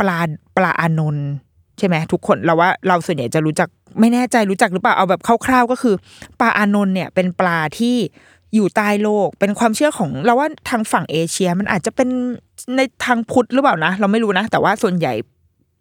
[0.00, 0.18] ปลา
[0.56, 1.28] ปลาอานนท์
[1.78, 3.68] ใช่ไหมทุกคนเราว่าเราส่วนใหญ่จะรู้จัก
[4.00, 5.94] ไม่แน่ใจรู้จักหรือเปล่าเอาแบบคร่าวๆก็คือ
[6.40, 7.96] ปลาอานนท์เนี่ยเป็นปลาที่
[8.54, 12.08] อยู่ใต้โลกเป็นความเชื่อของเราว่าทางฝั่งเอเชียมันอาจจะเป็น
[12.76, 15.12] ในทางพุทธหรือเปล่านะ เราไม่รู้นะ แต่ว่าส่วนใหญ่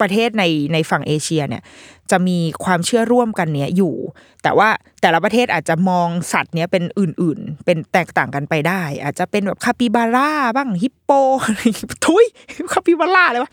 [0.01, 1.63] ประเทศในในฝั่งเอเชียเนี่ย
[2.11, 3.95] จะมีความเชื่อร่วมกันเนี้ยอยู่
[4.43, 4.69] แต่ว่า
[5.01, 11.11] แต่ละประเทศอาจจะมองสัตว์เนี้ยเป็นอื่น ๆ เป็นแตกต่างกันไปได้ อาจจะเป็นแบบคาปิบาร่าบ้างฮิปโป
[12.05, 12.25] ทุย
[12.73, 13.51] คาปิบาร่าเลยวะ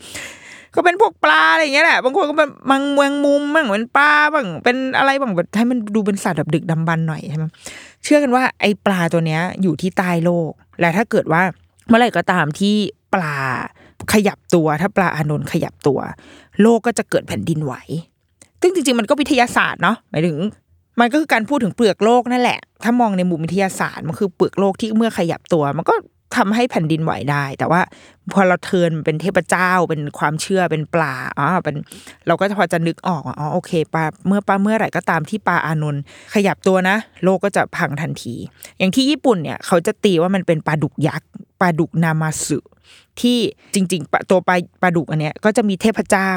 [0.75, 7.45] ก็เป็นพวกปลาอะไรอย่างเงี้ยแหละบางคนก็เป็นมังเมืองมุมบ้างเป็นปลาบ้างเป็นอะไรบ้างแบบให้มันดูเป็นสัตว์แบบดึกดำบรรหน่อยใช่ไหม
[8.03, 11.41] เชื่อกันว่าไอ้ปลาตัวเนี้ยอยู่ที่ใต้โลก และถ้าเกิดว่า
[11.87, 12.75] เมื่อไหร่ก็ตามที่
[13.13, 13.37] ปลา
[14.13, 15.99] ขยับตัวถ้าปลาอานนท์ขยับตัว
[16.61, 17.73] โลกก็จะเกิดแผ่นดินไหว
[18.61, 20.37] ซึ่งจริงๆมันก็วิทยาศาสตร์เนาะหมายถึง
[20.99, 25.95] มันก็คือการพูดถึงเปลือกโลกนั่นแหละ ถ้ามองในมุมวิทยาศาสตร์มันคือเปลือกโลกที่เมื่อขยับตัว มันก็
[26.35, 27.81] ทำให้แผ่นดินไหวได้ แต่ว่า
[28.33, 31.75] พอเราเทินเป็นเทพเจ้าเป็นความเชื่อเป็นปลาอ๋อเป็น
[32.27, 36.01] เราก็พอจะนึกออกอ๋อโอเคปลาเมื่อปลาเมื่อไหร่ก็ตามที่ปลาอานนท์
[36.33, 38.35] ขยับตัวนะ โลกก็จะพังทันที
[38.77, 41.27] อย่างที่ญี่ปุ่นเนี่ยเขาจะตีว่ามันเป็นปลาดุกยักษ์
[41.61, 42.59] ปลาดุกนามาสึ
[43.21, 43.37] ที่
[43.73, 46.31] จริง ๆ ตัวปลาปลาดุกอันเนี้ยก็จะมีเทพเจ้า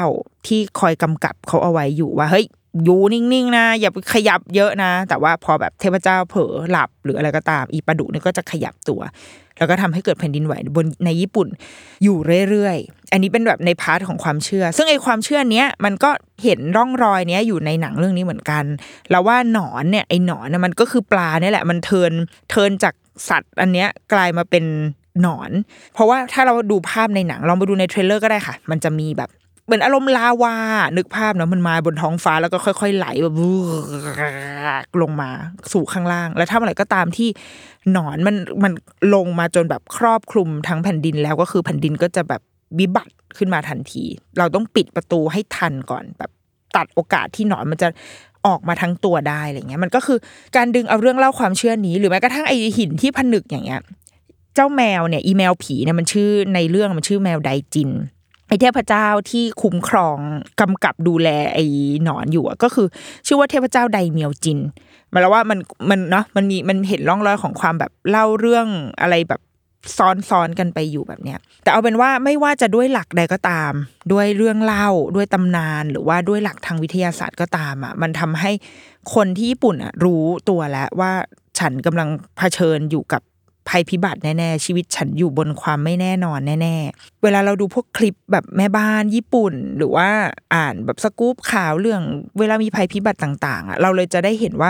[0.47, 2.45] ที่คอยกำกับเขาเอาไว้อยู่ว่าเฮ้ย
[2.83, 9.01] อยู่นิ่งๆนะอย่าขยับเยอะนะ แต่ว่าพอแบบเทพเจ้าเผลอหลับหรืออะไรก็ตาม อีปลาดุกเนี่ยก็จะขยับตัว
[9.57, 11.47] แล้วก็ทำให้เกิดแผ่นดินไหวบนในญี่ปุ่น
[12.03, 12.17] อยู่
[12.49, 16.09] เรื่อยๆ อันนี้เป็นแบบใน part ของความเชื่อ ซึ่งไอความเชื่อเนี้ยมันก็
[16.43, 18.63] เห็นร่องรอยเนี้ยอยู่ในหนังเรื่องนี้เหมือนกัน
[19.11, 22.11] แล้วว่าหนอนเนี่ยไอหนอนเนี่ยมันก็คือปลาเนี่ยแหละมัน turn
[22.49, 22.93] turn จาก
[23.29, 24.65] สัตว์อันเนี้ยกลายมาเป็น
[25.21, 25.51] หนอน
[25.93, 29.29] เพราะว่าถ้าเราดูภาพในหนังลองไปดูใน trailer ก็ได้ค่ะ มันจะมีแบบ
[29.65, 30.55] เหมือนอารมณ์ลาวา
[30.97, 33.35] นึกภาพเนาะมันมาบนท้องฟ้าแล้วก็ค่อย ๆ ไหลแบบ
[35.01, 35.29] ลงมา
[35.73, 37.29] สู่ข้างล่าง แล้วถ้าอะไรก็ตามที่
[37.91, 38.73] หนอนมันมัน
[39.15, 42.41] ลงมาจนแบบครอบคลุมทั้งแผ่นดินแล้วก็คือแผ่นดินก็จะแบบ
[42.79, 44.03] วิบัติขึ้นมาทันที
[44.37, 46.31] เราต้องปิดประตูให้ทันก่อนแบบ
[46.75, 47.87] ตัดโอกาสที่หนอนมันจะ
[48.47, 50.17] ออกมาทั้งตัวได้อะไรเงี้ยมันก็คือ
[50.55, 53.81] การดึงเอาเรื่องเล่าความเชื่อนี้ หรือแม้กระทั่งไอหินที่ผนึกอย่างเงี้ย
[54.57, 57.89] เจ้าแมวเนี่ยอีแมวผีเนี่ยมันชื่อในเรื่องมันชื่อแมวไดจิน
[58.47, 60.17] ไอเทพเจ้าที่คุ้มครอง
[60.61, 61.59] กำกับดูแลไอ
[62.03, 62.87] หนอนอยู่ก็คือ
[63.27, 64.59] ชื่อว่าเทพเจ้าไดเมียวจิน
[65.13, 68.67] มาแล้วว่ามันมันเนาะมันมีมันเห็นร่องรอยของความแบบเล่าเรื่อง
[69.01, 69.41] อะไรแบบ
[69.97, 73.73] ซ้อนซ้อนกันไปอยู่แบบเนี้ย แต่เอาเป็นว่าไม่ว่าจะด้วยหลักใดก็ตาม
[74.11, 78.51] ด้วยเรื่องเล่าด้วยตำนาน หรือว่าด้วยหลักทางวิทยาศาสตร์ก็ตามอะมันทำให้
[79.13, 81.11] คนที่ญี่ปุ่นอะรู้ตัวแล้วว่า
[81.59, 83.21] ฉันกำลังเผชิญอยู่กับ
[83.69, 90.09] ภัยพิบัติแน่ๆ ชีวิตฉันอยู่บนความไม่แน่นอนแน่ ๆ เวลาเราดูพวกคลิปแบบแม่บ้านญี่ปุ่น หรือว่า
[90.53, 92.01] อ่านแบบสกู๊ปข่าวเรื่อง
[92.39, 94.69] เวลามีภัยพิบัติต่าง ๆอะเราเลยจะได้เห็นว่า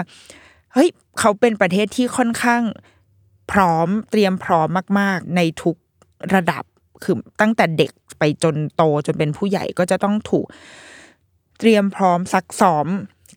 [0.74, 2.64] เฮ้ยเขาเป็นประเทศที่ค่อนข้าง
[3.52, 4.68] พร้อมเตรียมพร้อม
[5.00, 5.76] มาก ๆ ในทุก
[6.34, 6.64] ระดับ
[7.04, 10.46] คือตั้งแต่เด็กไปจนโตจนเป็นผู้ใหญ่ก็จะต้องถูก
[11.60, 12.88] เตรียมพร้อมซักซ้อม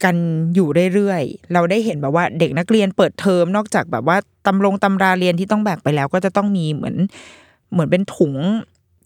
[0.04, 0.16] กัน
[0.54, 6.96] อยู่เรื่อยๆ เราได้เห็นแบบว่าเด็กนักเรียนเปิดเทอมนอกจากแบบว่าตำรงตำราเรียนที่ต้องแบกไปแล้ว ก็จะต้องมีเหมือน
[7.72, 8.34] เหมือนเป็นถุง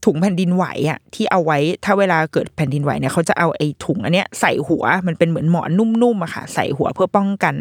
[0.04, 7.54] ถุงแผ่นดินไหวอะที่เอาไว้ถ้าเวลาเกิดแผ่นดินไหวเนี่ยเขาจะเอาไอ้ถุงอันเนี้ยใส่หัวมันเป็นเหมือนหมอนนุ่มๆอะค่ะ ใส่หัวเพื่อป้องกัน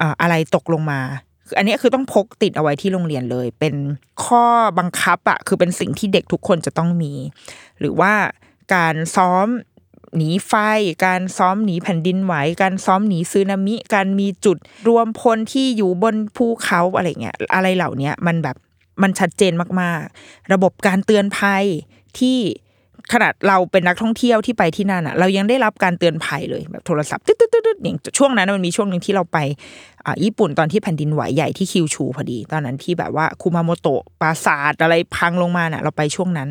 [0.00, 1.00] อ่าอะไรตกลงมา
[1.46, 3.74] คืออันนี้คือต้องพกติดเอาไว้ที่โรงเรียนเลย เป็น
[4.24, 4.44] ข้อ
[4.78, 7.12] บังคับอะคือเป็นสิ่งที่เด็กทุกคนจะต้องมี
[7.80, 8.12] หรือว่า
[8.74, 9.46] การซ้อม
[10.16, 10.52] หนีไฟ
[11.06, 14.56] การซ้อมหนีแผ่นดินไหว การซ้อมหนีซึนามิ การมีจุด
[14.88, 18.56] รวมพลที่อยู่บนภูเขาอะไรเงี้ย อะไรเหล่านี้มันแบบ
[19.02, 21.64] มันชัดเจนมากๆ ระบบการเตือนภัย
[22.18, 22.38] ที่
[23.12, 29.38] ขนาดเราเป็นนักท่องเที่ยวที่ไปที่นั่นอะเรายังได้รับการเตือนภัยเลยแบบโทรศัพท์ตึ๊ดตึ๊ดตึ๊ดอย่างช่วงนั้นมันมีช่วงหนึ่งที่เราไป
[30.04, 36.48] อ่าญี่ปุ่นตอนที่แผ่นดินไหวใหญ่ที่คิวชูพอดี ตอนนั้นที่แบบว่าคุมาโมโตะปราสาทอะไรพังลงมาน่ะ เราไปช่วงนั้น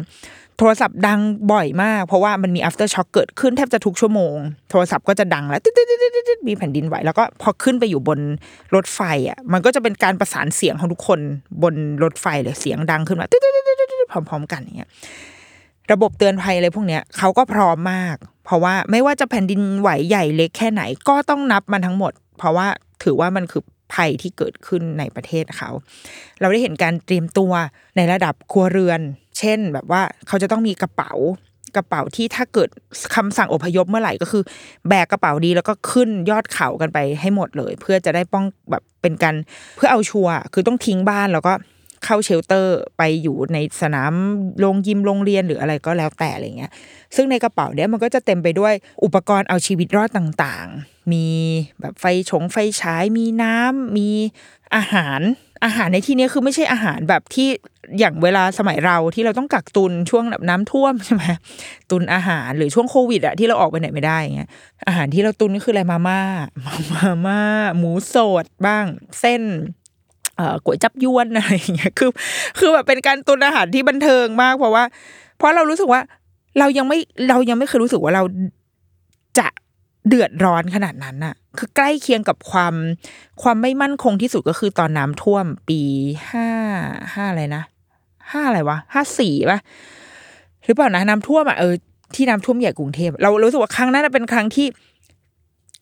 [0.57, 1.19] โทรศัพท์ดัง
[1.51, 4.35] บ่อยมาก เพราะว่ามันมี after shock เกิดขึ้นแทบจะทุกชั่วโมง
[4.69, 8.19] โทรศัพท์ก็จะดังแล้วตึ๊ดตึ๊ดตึ๊ดตึ๊ดตึ๊ดมีแผ่นดินไหว แล้วก็พอขึ้นไปอยู่บน
[8.75, 11.19] รถไฟอะ มันก็จะเป็นการประสานเสียงของทุกคน
[11.63, 13.25] บนรถไฟเลยเสียงดังขึ้นมา
[14.11, 14.89] พร้อมๆกันอย่างเงี้ย
[15.91, 18.15] ระบบเตือนภัยอะไรพวกเนี้ยเขาก็พร้อมมาก
[18.45, 22.67] เพราะว่าไม่ว่าจะแผ่นดินไหวใหญ่เล็กแค่ไหนก็ต้องนับมันทั้งหมด เพราะว่า
[23.03, 25.69] ถือว่ามันคือภัยที่เกิดขึ้นในประเทศเขา
[26.39, 27.51] เราได้เห็นการเตรียมตัว
[27.95, 29.01] ในระดับครัวเรือน
[29.37, 31.13] เช่นแบบว่าเขาจะต้องมีกระเป๋า
[31.75, 32.69] กระเป๋าที่ถ้าเกิด
[33.15, 34.43] คำสั่งอพยพเมื่อไหร่ก็คือ
[34.89, 39.35] แบกกระเป๋าดีแล้วก็ขึ้นยอดเขากันไปให้หมดเลย เพื่อจะได้ป้องแบบเป็นการ
[39.75, 41.53] เพื่อเอาชัวร์คือต้องทิ้งบ้านแล้วก็
[42.05, 44.13] เข้าเชลเตอร์ไปอยู่ในสนาม
[44.59, 46.71] โรงยิมโรงเรียนหรืออะไรก็แล้วแต่อะไรเงี้ย
[47.15, 48.73] ซึ่งในกระเป๋าเนี้ยมันก็จะเต็มไปด้วย
[49.03, 51.27] อุปกรณ์เอาชีวิตรอดต่างๆ มี
[51.79, 54.09] แบบไฟฉงไฟฉายมีน้ำมี
[54.75, 55.19] อาหาร
[55.63, 57.49] อาหารในที่นี้คือไม่ใช่อาหารแบบที่
[57.99, 61.23] อย่างเวลาสมัยเราที่เราต้องกักตุนช่วงแบบน้ำท่วมใช่ไหม
[61.91, 64.49] ตุนอาหารหรือช่วงโควิดอะที่เราออกไปไหนไม่ได้อย่างเงี้ย
[64.87, 66.21] อาหารที่เราตุนก็คืออะไรมาม่า
[66.95, 67.41] มาม่า
[67.77, 68.85] หมูสดบ้าง
[69.19, 69.41] เส้น
[70.35, 72.09] เอ่อก๋วยจับยวนอะไรอย่างเงี้ยคือ
[72.59, 74.83] คือแบบเป็นการตุนอาหารที่บันเทิงมากเพราะว่า
[75.37, 76.01] เพราะเรารู้สึกว่า
[76.59, 76.97] เรายังไม่
[77.29, 78.23] เรายังไม่เคยรู้สึกว่าเรา
[80.07, 82.73] เดือดร้อนขนาดนั้นน่ะคือใกล้เคียงกับความ
[83.41, 85.81] ความไม่มั่นคงที่สุดก็คือตอนน้ำท่วมปี
[86.31, 86.47] ห้า
[87.13, 87.63] ห้าอะไรนะ
[88.31, 89.59] ห้าอะไรวะห้าสี่ป่ะ
[90.65, 91.73] หรือเปล่านะน้ำท่วมอะเออ
[92.15, 94.67] ที่น้ำท่วมใหญ่กรุงเทพเรารู้สึกว่าครั้งนั้นเป็นครั้งที่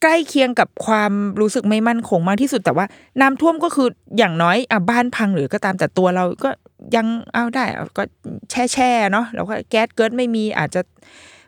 [0.02, 1.12] ใกล้เคียงกับความ
[1.42, 2.86] รู้สึกไม่มั่นคงมากที่สุดแต่ว่า
[3.22, 6.50] น้ำท่วมก็คืออย่างน้อยอะบ้านพังหรือก็ตามแต่ตัวเราก็
[6.96, 7.64] ยังเอาได้
[7.98, 8.04] ก็
[8.52, 10.82] แช่แช่เนาะแล้วก็แก๊สเกิดไม่มีอาจจะ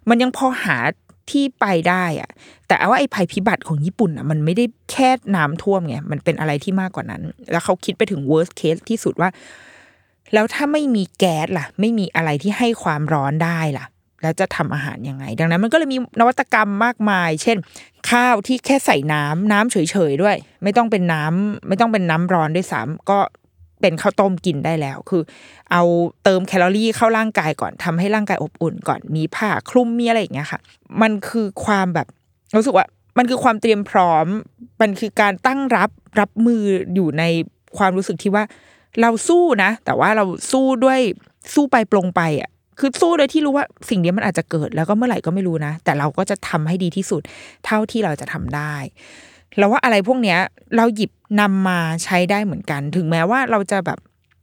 [0.10, 0.78] มันยังพอหา
[1.32, 2.30] ที่ไปได้อะ
[2.68, 9.30] แต่เอาว่าไอ้ภัยพิบัติของญี่ปุ่นอะมันไม่ได้แค่น้ำท่วมไงมันเป็นอะไรที่มากกว่านั้น แล้วเขาคิดไปถึง worst case ที่สุดว่า
[10.34, 13.86] แล้วถ้าไม่มีแก๊สล่ะ ไม่มีอะไรที่ให้ความร้อนได้ล่ะ
[14.22, 17.58] แล้วจะทำอาหารยังไง ดังนั้นมันก็เลยมีนวัตกรรมมากมาย เช่น
[18.12, 19.78] ข้าวที่แค่ใส่น้ำน้ำเฉ
[20.10, 23.20] ยๆด้วย ไม่ต้องเป็นน้ำไม่ต้องเป็นน้ำร้อนด้วยซ้ำก็
[23.82, 25.22] เป็นข้าวต้มกินได้แล้ว คือ
[25.72, 25.84] เอา
[26.24, 30.60] เติมแคลอรี่เข้าร่างกายก่อนทำให้ร่างกายอบอุ่นก่อนมีผ้าคลุมมีอะไรอย่างเงี้ยค่ะ
[31.02, 32.08] มันคือความแบบ
[32.56, 32.86] รู้สึกว่า
[33.18, 34.26] มันคือความเตรียมพร้อม
[34.82, 36.63] มันคือการตั้งรับรับมือ
[36.96, 37.24] อยู่ใน
[37.78, 38.44] ความรู้สึกที่ว่า
[39.02, 41.00] เราสู้นะ แต่ว่าเราสู้ด้วย
[41.54, 47.22] สู้ไปปลงไปอะคือสู้โดยที่รู้ว่าสิ่งนี้มันอาจจะเกิดแล้วก็เมื่อไหร่ก็ไม่รู้นะ แต่เราก็จะทำให้ดีที่สุด
[47.66, 48.76] เท่าที่เราจะทำได้
[49.58, 50.40] แล้วว่าอะไรพวกเนี้ย
[50.78, 54.00] เราหยิบ นำมาใช้ได้เหมือนกัน ถึงแม้ว่าเราจะแบบ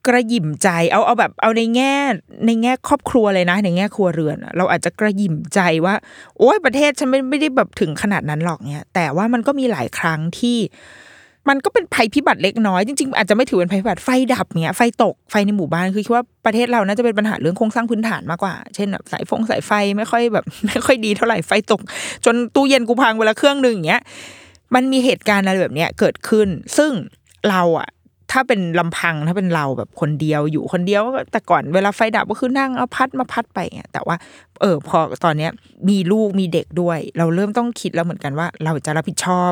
[0.07, 1.94] กระหยิ่มใจเอาเอาแบบเอาในแง่
[2.47, 5.94] ในแง่ครอบครัวเลยนะ ในแง่ครัวเรือนเราอาจจะกระหยิ่มใจว่า
[6.38, 10.59] โอ้ยประเทศฉันไม่ไม่ได้แบบถึงขนาดนั้นหรอกเนี่ยแต่ว่ามันก็มีหลายครั้งที่
[11.49, 21.81] มันก็เป็นภัยพิบัติเล็กน้อยจริงๆอาจจะไม่ถือเป็นภัยพิบัติไฟดับเนี้ยไฟตกไฟในหมู่บ้านคือคิดว่าประเทศเราน่าจะเป็นปัญหาเรื่องโครงสร้างพื้นฐานมากกว่า เช่นแบบสายฟงสายไฟไม่ค่อยแบบ ไม่ค่อยดีเท่าไหร่ไฟตก
[22.25, 24.03] จนตู้เย็นกูพังเวลาเครื่องหนึ่งอย่างเงี้ย
[24.74, 26.92] มันมีเหตุการณ์อะไรแบบเนี้ยเกิดขึ้น ซึ่ง
[27.50, 27.88] เราอะ
[28.32, 34.16] ถ้าเป็นลำพังถ้าเป็นเราแบบคนเดียวอยู่คนเดียวแต่ก่อนเวลาไฟดับก็คือนั่งเอาพัดมาพัดไปเงี้ยแต่ว่า
[34.60, 35.50] เออพอตอนเนี้ย
[35.88, 39.50] มีลูกมีเด็กด้วย เราเริ่มต้องคิดแล้วเหมือนกันว่า เราจะรับผิดชอบ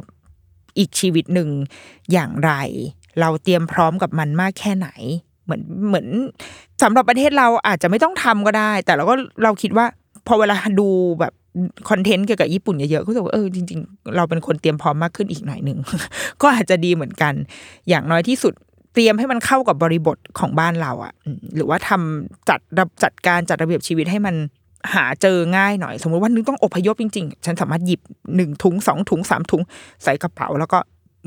[0.79, 1.49] อีกชีวิตหนึ่ง
[2.13, 2.53] อย่างไร
[3.21, 4.89] เราเตรียมพร้อมกับมันมากแค่ไหน
[5.45, 6.07] เหมือนเหมือน
[6.83, 9.87] สำหรับประเทศเราอาจจะไม่ต้องทำก็ได้ แต่เราก็เราคิดว่า
[10.27, 10.89] พอเวลาดู
[11.21, 11.33] แบบ
[11.89, 15.79] คอนเทนต์เกี่ยวกับญี่ปุ่นเยอะๆก็รู้สึกว่าเออจริง ๆ เราเป็นคนเตรียมพร้อมมากขึ้นอีกหน่อยหนึ่ง
[16.43, 17.33] ก็อาจจะดีเหมือนกัน
[17.89, 18.55] อย่างน้อยที่สุด
[18.95, 21.13] เตรียมให้มันเข้ากับบริบทของบ้านเราอะ่ะ
[21.57, 24.35] หรือว่าทำจัดระจัดการจัดระเบียบชีวิตให้มัน
[24.95, 28.01] หาเจอง่ายหน่อย สมมติว่านึงต้องอพยพจริง ๆ ฉันสามารถหยิบ
[28.37, 29.63] หนึ่งถุงสองถุงสามถุง
[30.03, 30.79] ใส่กระเป๋า แล้วก็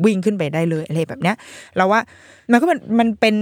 [0.06, 1.36] วิ่งขึ้นไปได้เลยอะไรแบบเนี้ย
[1.78, 2.00] เราว่า
[2.52, 3.36] มันก็มันมันเป็น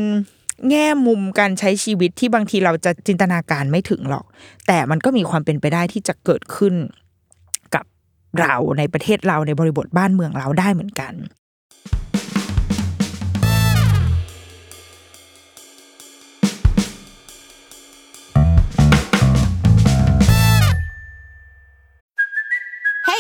[0.70, 4.26] แง่มุมการใช้ชีวิตที่บางทีเราจะจินตนาการไม่ถึงหรอก
[4.68, 6.74] แต่มันก็มีความเป็นไปได้ที่จะเกิดขึ้น
[7.76, 7.86] กับ
[8.40, 11.14] เราในประเทศเราในบริบทบ้านเมืองเราได้เหมือนกัน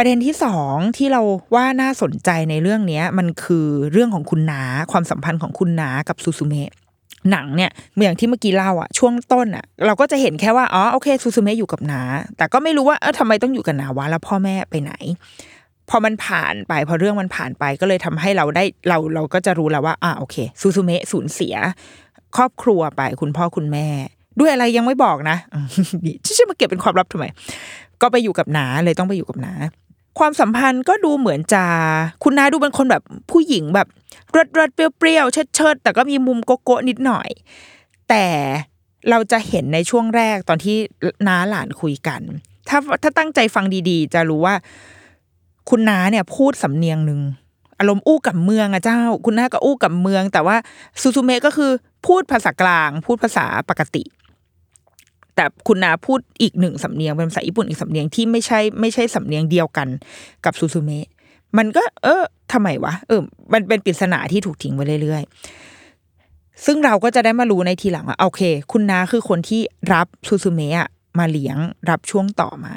[0.00, 1.22] ประเด็นที่สองที่เรา
[1.54, 6.70] ว่าน่าสนใจในเรื่องนี้มันคือเรื่องของคุณนาความสัมพันธ์ของคุณนากับซูซูเมะ
[7.30, 7.70] หนังเนี่ย
[8.02, 12.00] อย่างที่เมื่อกี้เล่าอะช่วงต้นอะเราก็จะเห็นแค่ว่าอ๋อโอเคซูซูเมะอยู่กับนา
[12.36, 14.92] แต่ก็ไม่รู้ว่าเออทำไมต้องอยู่กับนาวะแล้วพ่อแม่ไปไหน
[15.90, 21.54] พอมันผ่านไปพอเรื่องมันผ่านไปก็เลยทำให้เราได้เราเราก็จะรู้แล้วว่าอ่าโอเคซูซูเมะสูญเสีย
[22.36, 23.86] ครอบครัวไปคุณพ่อคุณแม่
[24.40, 25.36] ด้วยอะไรยังไม่บอกนะ
[26.04, 27.24] นี่จะมาเก็บเป็นความลับทำไม
[28.02, 29.52] ก็ไปอยู่กับนาเลยต้องไปอยู่กับนา
[30.18, 31.64] ความสัมพันธ์ก็ดูเหมือนจะ
[32.22, 33.88] คุณนาดูเป็นคนแบบผู้หญิงแบบ
[34.36, 37.28] รดรดเปรี้ยวๆเชิดเชิดแต่ก็มีมุมโกโก้นิดหน่อย
[38.08, 38.24] แต่
[39.10, 40.76] เราจะเห็นในช่วงแรกตอนที่
[41.26, 42.20] น้าหลานคุยกัน
[42.68, 44.54] ถ้าถ้าตั้งใจฟังดีๆ จะรู้ว่า
[45.68, 47.20] คุณน้าเนี่ยพูดสำเนียงหนึ่ง
[47.78, 50.56] อารมณ์อู้กับเมืองอะเจ้า คุณน้าก็อู้กับเมือง แต่ว่า
[51.00, 51.70] ซูซูเมะก็คือ
[52.06, 54.02] พูดภาษากลาง พูดภาษาปกติ
[55.38, 59.88] แต่คุณนาพูดอีกหนึ่งสำเนียงเป็นภาษาญี่ปุ่นอีกสำเนียงที่ไม่ใช่ไม่ใช่สำเนียงเดียวกัน
[60.44, 61.06] กับซูซูเมะ
[61.58, 62.22] มันก็ เออ
[62.52, 63.20] ทำไมวะเออ
[63.52, 69.60] มันเป็นปริศนาที่ถูกทิ้งไว้เรื่อยๆ ซึ่งเราก็จะได้มารู้ในทีหลังว่าโอเค คุณนาคือคนที่
[69.92, 71.58] รับซูซูเมะมาเลี้ยง
[71.90, 72.74] รับช่วงต่อมา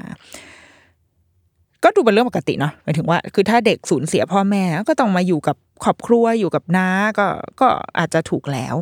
[1.83, 6.87] ก็ดูเป็นเรื่องปกติเนาะหมายถึงว่า คือถ้าเด็กสูญเสียพ่อแม่ก็ต้องมาอยู่กับครอบครัวอยู่กับน้า
[7.19, 7.27] ก็
[7.61, 7.67] ก็
[7.99, 8.75] อาจจะถูกแล้ว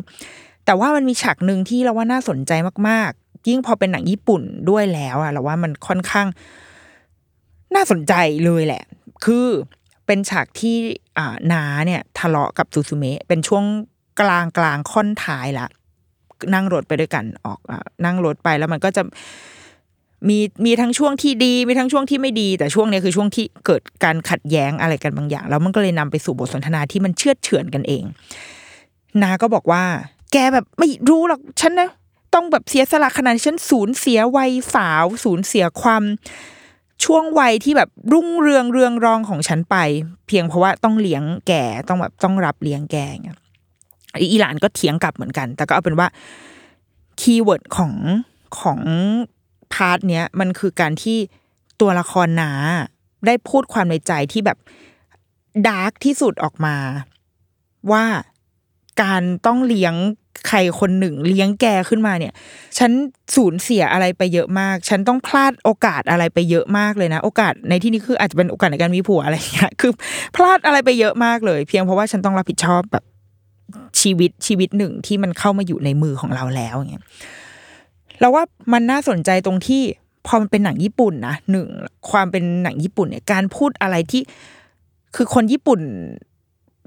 [0.64, 2.52] แต่ว่ามันมีฉากหนึ่งที่เราว่าน่าสนใจ
[2.88, 3.12] มาก
[3.48, 6.26] ยิ่งพอเป็นหนังญี่ปุ่นด้วยแล้วอะเราว่ามันค่อนข้าง
[7.74, 8.82] น่าสนใจเลยแหละ
[9.24, 9.46] คือ
[10.06, 10.76] เป็นฉากที่
[11.18, 13.64] อ่านาเนี่ยทะเลาะกับซูซูเมะเป็นช่วง
[14.20, 15.66] กลางกลางค่อนท้ายละ
[16.54, 17.72] นั่งรถไปด้วยกันออกอ
[18.04, 19.02] นั่งรถไปแล้วมันก็จะ
[20.28, 28.04] มีมีทั้งช่วงที่ดี มีทั้งช่วงที่ไม่ดี แต่ช่วงนี้คือช่วงที่เกิดการขัดแย้งอะไรกันบางอย่าง แล้วมันก็เลยนำไปสู่บทสนทนาที่มันเชื่อเฉือนกันเอง
[29.22, 29.82] น้าก็บอกว่า
[30.32, 31.90] แกแบบไม่รู้หรอกฉันนะ
[32.34, 36.02] ต้องแบบเสียสละขนาดฉันสูญเสียวัยสาว สูญเสียความ
[37.04, 39.76] ช่วงวัยที่แบบรุ่งเรืองเรืองรองของฉันไป
[40.26, 43.38] เพียงเพราะว่าต้องเลี้ยงแกต้องแบบต้องรับเลี้ยงแกเงี้ย
[44.20, 46.08] อีหลานก็เถียงกลับเหมือนกัน แต่ก็เอาเป็นว่า
[47.20, 47.94] keyword ของ
[48.60, 48.80] ของ
[49.72, 51.18] part เนี้ยมันคือการที่
[51.80, 52.52] ตัวละครน้า
[53.26, 54.58] ได้พูดความในใจที่แบบ
[55.68, 56.76] ดาร์กที่สุดออกมา
[57.92, 58.04] ว่า
[59.02, 59.94] การต้องเลี้ยง
[60.48, 62.32] ใครคนหนึ่งเลี้ยงแกขึ้นมาเนี่ย
[62.78, 62.90] ฉัน
[63.36, 69.92] สูญเสียอะไรไปเยอะมาก ฉันต้องพลาดโอกาสอะไรไปเยอะมากเลยนะ โอกาสในที่นี้คืออาจจะเป็นโอกาสในการมีผัวอะไรเงี้ย คือ
[70.36, 73.04] พลาดอะไรไปเยอะมากเลย เพียงเพราะว่าฉันต้องรับผิดชอบแบบ
[74.00, 77.04] ชีวิตชีวิตหนึ่งที่มันเข้ามาอยู่ในมือของเราแล้วอย่างเงี้ย
[78.20, 79.82] เราว่ามันน่าสนใจตรงที่
[80.26, 81.68] พอมันเป็นหนังญี่ปุ่นนะหนึ่ง
[82.10, 84.22] ความเป็นหนังญี่ปุ่นเนี่ยการพูดอะไรที่
[85.16, 85.80] คือคนญี่ปุ่น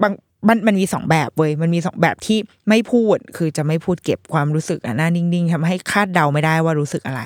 [0.02, 0.12] บาง
[0.48, 7.22] มันมันมีสองแบบเว้ยมันมีสองแบบที่ไม่พูดคือจะไม่พูดเก็บความรู้สึกอะหน้านิ่งๆทำให้คาดเดาไม่ได้ว่ารู้สึกอะไร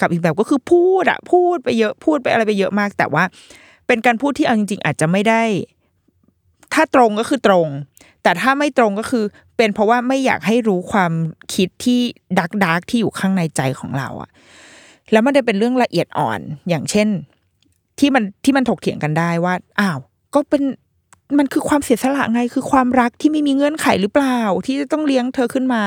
[0.00, 3.24] กับอีกแบบก็คือพูดอะพูดไปเยอะพูดไปอะไรไปเยอะมาก แต่ว่า
[3.86, 5.42] เป็นการพูดที่เอาจริง ๆ อาจจะไม่ได้
[6.74, 7.68] ถ้าตรงก็คือตรง
[8.22, 9.24] แต่ถ้าไม่ตรงก็คือ
[9.56, 11.12] เป็นเพราะว่าไม่อยากให้รู้ความ
[11.54, 12.00] คิดที่
[12.38, 14.30] ดักดักที่อยู่ข้างในใจของเราอะ
[15.12, 17.08] แล้วมันได้เป็นเรื่องละเอียดอ่อนอย่างเช่น
[17.98, 19.98] ที่มันที่มันถกเถียงกันได้ว่าอ้าว
[20.34, 20.62] ก็เป็น
[21.38, 25.82] มันคือความเสียสละไงคือความรักที่ไม่มีเงื่อนไขหรือเปล่า ที่จะต้องเลี้ยงเธอขึ้นมา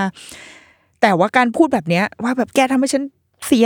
[1.01, 3.03] แต่ว่าการพูดแบบเนี้ย ว่าแบบแกทำให้ฉัน
[3.45, 3.65] เสีย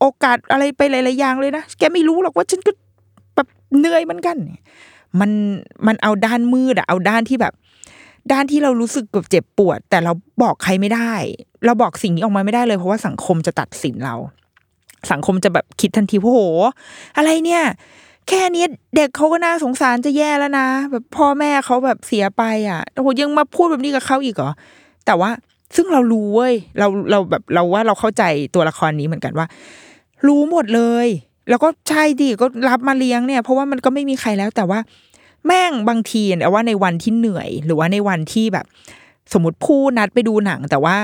[0.00, 2.72] โอกาสอะไรไปหลายๆอย่างเลยนะแกไม่รู้หรอกว่าฉันก็
[3.36, 3.48] แบบ
[3.78, 4.36] เหนื่อยเหมือนกัน
[5.20, 5.30] มัน
[5.86, 7.54] มันเอาด้านมืดอะเอาด้านที่แบบ
[8.32, 11.12] ด้านที่เรารู้สึกกับเจ็บปวด แต่เราบอกใครไม่ได้
[11.64, 14.16] เราบอกสิ่งนี้ออกมาไม่ได้เลยเพราะว่าสังคมจะตัดสินเรา
[15.12, 16.40] สังคมจะแบบคิดทันทีว่าโห
[17.16, 17.62] อะไรเนี่ย
[18.28, 18.64] แค่นี้
[18.96, 24.50] เด็กเขาก็น่าสงสารจะแย่แล้วนะ แบบพ่อแม่เขาแบบเสียไปอะโอ้โหยังมาพูดแบบนี้กับเขาอีกเหรอ
[25.06, 25.30] แต่ว่า
[25.74, 28.22] ซึ่งเรารู้เว้ยเราเราแบบเราว่าเราเข้าใจ
[28.54, 29.46] ตัวละครนี้เหมือนกันว่า
[30.26, 31.08] รู้หมดเลย
[31.48, 34.78] แล้วก็ใช่ดิก็รับมาเลี้ยงเนี่ย เพราะว่ามันก็ไม่มีใครแล้วแต่ว่า
[35.46, 38.66] แม่งบางทีเนี่ยว่าในวันที่เหนื่อย หรือว่าในวันที่แบบ
[39.32, 40.96] สมมติผู้นัดไปดูหนัง แต่ว่า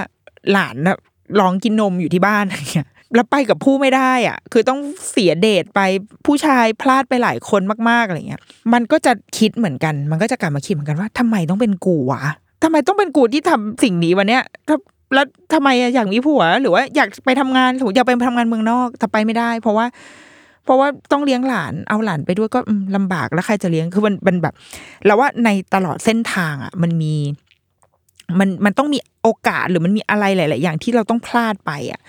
[0.52, 0.96] หลานน่ะ
[1.40, 5.80] ร้องกินนมอยู่ที่บ้านอะไรเงี้ย แล้วไปกับผู้ไม่ได้อะ คือต้องเสียเดทไป
[6.26, 8.40] ผู้ชายพลาดไปหลายคนมากๆอะไรเงี้ย
[8.72, 12.22] มันก็จะคิดเหมือนกัน มันก็จะกลับมาคิดเหมือนกันว่าทำไมต้องเป็นกูวะ
[12.62, 14.42] ทำไมต้องเป็นกูที่ทำสิ่งนี้วันเนี้ย
[15.14, 19.86] แล้วทำไมอยากมีผัว หรือว่าอยากไปทำงานอยากไปทำงานเมืองนอกแต่ไปไม่ได้ เพราะว่า
[20.64, 24.54] เพราะว่าต้องเลี้ยงหลานเอาหลานไปด้วยก็อืมลำบากแล้วใครจะเลี้ยงคือมันมันแบบ
[25.06, 27.14] เราว่าในตลอดเส้นทางอะ มันมี
[28.38, 32.00] มันมันต้องมีโอกาสหรือมันมีอะไรหลาย ๆ อย่างที่เราต้องพลาดไปอะ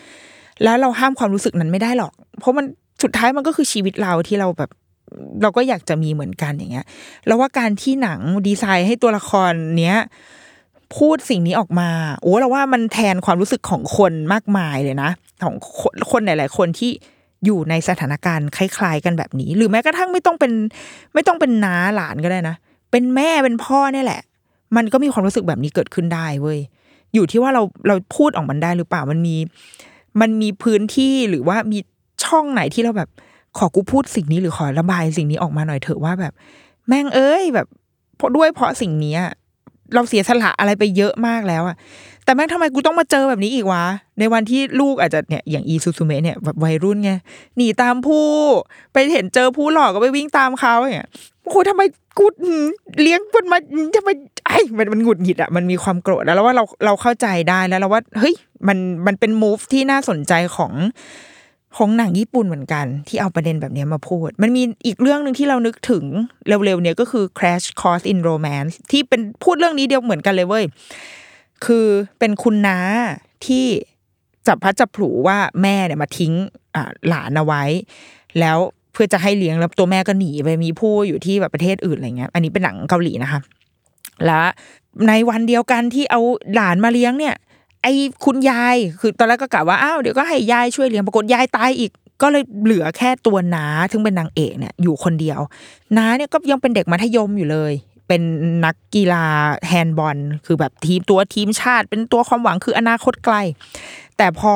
[0.64, 2.66] แล้วเราห้ามความรู้สึกนั้นไม่ได้หรอก เพราะมัน
[3.04, 4.70] สุดท้ายมันก็คือชีวิตเราที่เราแบบ
[5.42, 6.86] เราก็อยากจะมีเหมือนกันอย่างเงี้ย
[7.28, 9.98] แล้วว่าการที่หนังดีไซน์ให้ตัวละครเนี้ย
[10.98, 11.90] พูดสิ่งนี้ออกมา
[12.22, 15.10] โอ้เราว่ามันแทนความรู้สึกของคนมากมายเลยนะ
[15.44, 16.92] ของคนคนหลาย ๆ คนที่
[17.46, 20.52] อยู่ในสถานการณ์คล้าย ๆ กันแบบนี้ หรือแม้กระทั่งไม่ต้องเป็น
[21.14, 22.56] ไม่ต้องเป็นน้าหลานก็ได้นะ
[22.92, 24.22] เป็นแม่เป็นพ่อเนี่ยแหละ
[24.76, 26.60] มันก็มีความรู้สึกแบบนี้เกิดขึ้นได้เว้ย
[27.14, 29.36] อยู่ที่ว่าเราเราพูดออกมันได้หรือเปล่ามันมี
[30.20, 31.80] มันมีพื้นที่หรือว่ามี
[32.24, 33.10] ช่องไหนที่เราแบบ
[33.58, 36.34] ขอกูพูดสิ่งนี้หรือขอระบายสิ่งนี้ออกมาหน่อยเถอะว่าแบบ
[36.88, 37.68] แม่งเอ้ยแบบ
[38.18, 39.18] เพราะด้วยเพราะสิ่งนี้
[39.94, 41.76] เราเสียสละอะไรไปเยอะมากแล้วอะ
[42.26, 43.84] แต่แม่งทำไมกูต้องมาเจอแบบนี้อีกวะ
[44.20, 47.12] ในวันที่ลูกอาจจะเนี่ยอย่างอีซูซูเมะเนี่ยแบบวัยรุ่นไง
[47.58, 48.28] หนีตามผู้
[48.94, 51.10] ไปเห็นเจอผู้หลอกก็ไปวิ่งตามเขาอย่างเงี้ย
[51.44, 51.82] โอ้โหทำไม
[52.18, 52.26] กู
[53.02, 53.58] เลี้ยงมันมา
[53.96, 54.10] ทำไม
[54.46, 58.36] ไอ้มันมันหงุดหงิดอะมันมีความโกรธแล้วแล้วว่าเราเราเข้าใจได้แล้วเราว่าเฮ้ย
[58.68, 60.74] มันมันเป็นมูฟที่น่าสนใจของ
[61.78, 66.04] ของหนังญี่ปุ่นเหมือนกัน ที่เอาประเด็นแบบนี้มาพูด มันมีอีกเรื่องหนึ่งที่เรานึกถึง
[66.48, 70.66] เร็วๆเนี่ยก็คือ Crash Course in Romance ที่เป็นพูดเรื่องนี้เดียวเหมือนกันเลยเว้ย
[71.66, 71.88] คือ
[72.20, 72.80] เป็นคุณน้า
[73.46, 73.66] ที่
[74.48, 76.34] จับพัดจับผูว่าแม่เนี่ยมาทิ้ง
[77.08, 77.64] หลานเอาไว้
[78.40, 78.58] แล้ว
[78.94, 83.40] เพื่อจะให้เลี้ยงแล้วตัวแม่ก็หนีไปมีผู้อยู่ที่แบบประเทศอื่นอะไรเงี้ย อันนี้เป็นหนังเกาหลีนะคะ
[84.26, 84.44] และ
[85.08, 86.22] ในวันเดียวกันที่เอา
[86.54, 87.36] หลานมาเลี้ยงเนี่ย
[87.84, 87.94] ไอ้
[88.26, 95.40] คุณยายคือตอนแรกก็กะว่าอ้าวเดี๋ยวก็ให้ยายช่วยเลี้ยงปรากฏยายตายอีกก็เลยเหลือแค่ตัวน้าถึงเป็นนางเอกเนี่ยอยู่คนเดียว
[95.98, 97.74] น้าเนี่ยก็ยังเป็นเด็กมัธยมอยู่เลย
[98.08, 98.22] เป็น
[98.66, 99.26] นักกีฬา
[99.68, 103.36] แฮนด์บอล คือแบบทีมตัวทีมชาติ เป็นตัวความหวังคืออนาคตไกล
[104.18, 104.54] แต่พอ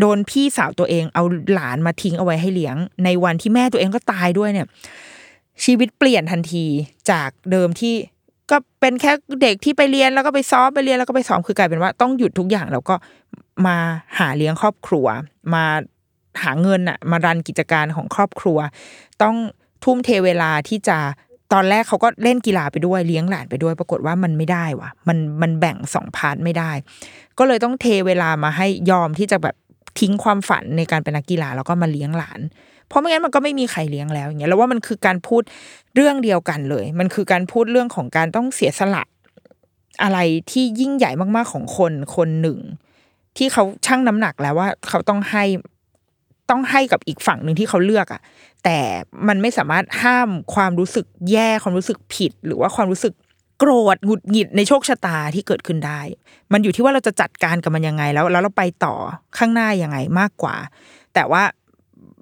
[0.00, 1.22] โดนพี่สาวตัวเองเอา
[1.54, 4.66] หลานมาทิ้งเอาไว้ให้เลี้ยง ในวันที่แม่ตัวเองก็ตายด้วยเนี่ย
[5.64, 6.64] ชีวิตเปลี่ยนทันที
[7.10, 7.94] จากเดิมที่
[8.50, 12.94] ก็เป็นแค่เด็กที่ไปเรียนแล้วก็ไปซ้อมไปเรียนแล้วก็ไปซ้อมคือกลายเป็นว่าต้องหยุดทุกอย่างแล้วก็
[13.66, 13.76] มา
[14.18, 15.06] หาเลี้ยงครอบครัว
[15.54, 15.64] มา
[16.42, 18.58] หาเงินอะมารันกิจการของครอบครัว
[19.22, 19.36] ต้อง
[19.84, 20.98] ทุ่มเทเวลาที่จะ
[21.52, 26.70] ตอนแรกเขาก็เล่นกีฬาไปด้วยเลี้ยงหลานไปด้วย ปรากฏว่ามันไม่ได้ว่ะ มันมันแบ่งสอง part ไม่ได้
[27.38, 29.54] ก็เลยต้องเทเวลามาให้ยอมที่จะแบบ
[30.00, 32.40] ทิ้งความฝันในการเป็นนักกีฬาแล้วก็มาเลี้ยงหลาน
[32.88, 35.42] เพราะไม่งั้นมันก็ไม่มีใครเลี้ยงแล้วอย่างเงี้ยแล้วว่ามันคือการพูด
[35.94, 39.04] เรื่องเดียวกันเลย มันคือการพูดเรื่องของการต้องเสียสละ
[40.02, 40.18] อะไร
[40.50, 42.58] ที่ยิ่งใหญ่มากๆของคนคนหนึ่ง
[43.36, 45.44] ที่เขาชั่งน้ำหนักแล้วว่า เขาต้องให้
[46.50, 48.20] ต้องให้กับอีกฝั่งหนึ่งที่เขาเลือกอะ
[48.64, 48.78] แต่
[49.28, 53.14] มันไม่สามารถห้ามความรู้สึกแย่ความรู้สึกผิด หรือว่าความรู้สึก
[53.58, 56.00] โกรธหงุดหงิดในโชคชะตาที่เกิดขึ้นได้
[56.52, 58.94] มันอยู่ที่ว่าเราจะจัดการกับมันยังไงแล้วแล้วเราไปต่อ
[59.38, 60.56] ข้างหน้ายังไงมากกว่า
[61.14, 61.42] แต่ว่า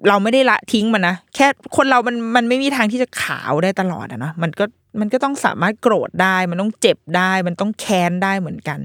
[0.07, 4.65] เราไม่ได้ละทิ้งมันนะแค่คนเรามันมันไม่มีทางที่จะขาวได้ตลอดอะเนาะมันก็
[4.99, 8.79] มันก็ต้องสามารถโกรธได้ มันต้องเจ็บได้ มันต้องแค้นได้เหมือนกัน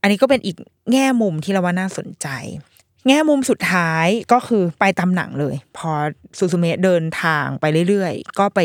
[0.00, 0.56] อันนี้ก็เป็นอีก
[0.92, 2.28] แง่มุมที่เราว่าน่าสนใจ
[3.06, 5.90] แง่มุมสุดท้ายก็คือไปตามหนังเลย พอ
[6.38, 8.60] ซูซูเมะเดินทางไปเรื่อยๆ ก็ไป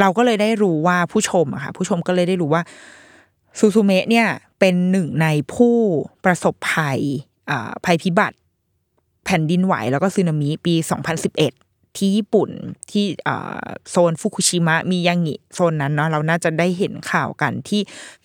[0.00, 2.62] เราก็เลยได้รู้ว่าผู้ชมอะค่ะผู้ชมก็เลยได้รู้ว่า
[3.58, 4.26] ซูซูเมะเนี่ย
[4.58, 5.76] เป็นหนึ่งในผู้
[6.24, 7.00] ประสบภัย
[7.84, 8.36] ภัยพิบัติ
[9.24, 10.74] แผ่นดินไหวแล้วก็สึนามิปี
[11.36, 12.50] 2011 ที่ญี่ปุ่น
[12.90, 13.04] ที่
[13.90, 17.80] โซนฟุกุชิมะมียางิโซนนั้นเนาะเราน่าจะได้เห็นข่าวกันที่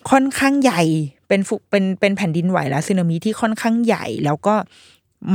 [0.09, 0.81] ค่อนข้างใหญ่
[1.27, 4.55] เป็นฟุเป็นเป็นแผ่นดินไหวและสึนามิที่ค่อนข้างใหญ่ แล้วก็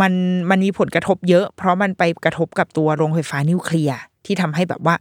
[0.00, 0.12] มัน
[0.50, 4.94] มันมีผลกระทบเยอะ เพราะมันไปกระทบกับตัวโรงไฟฟ้านิวเคลียร์ที่ทำให้แบบว่า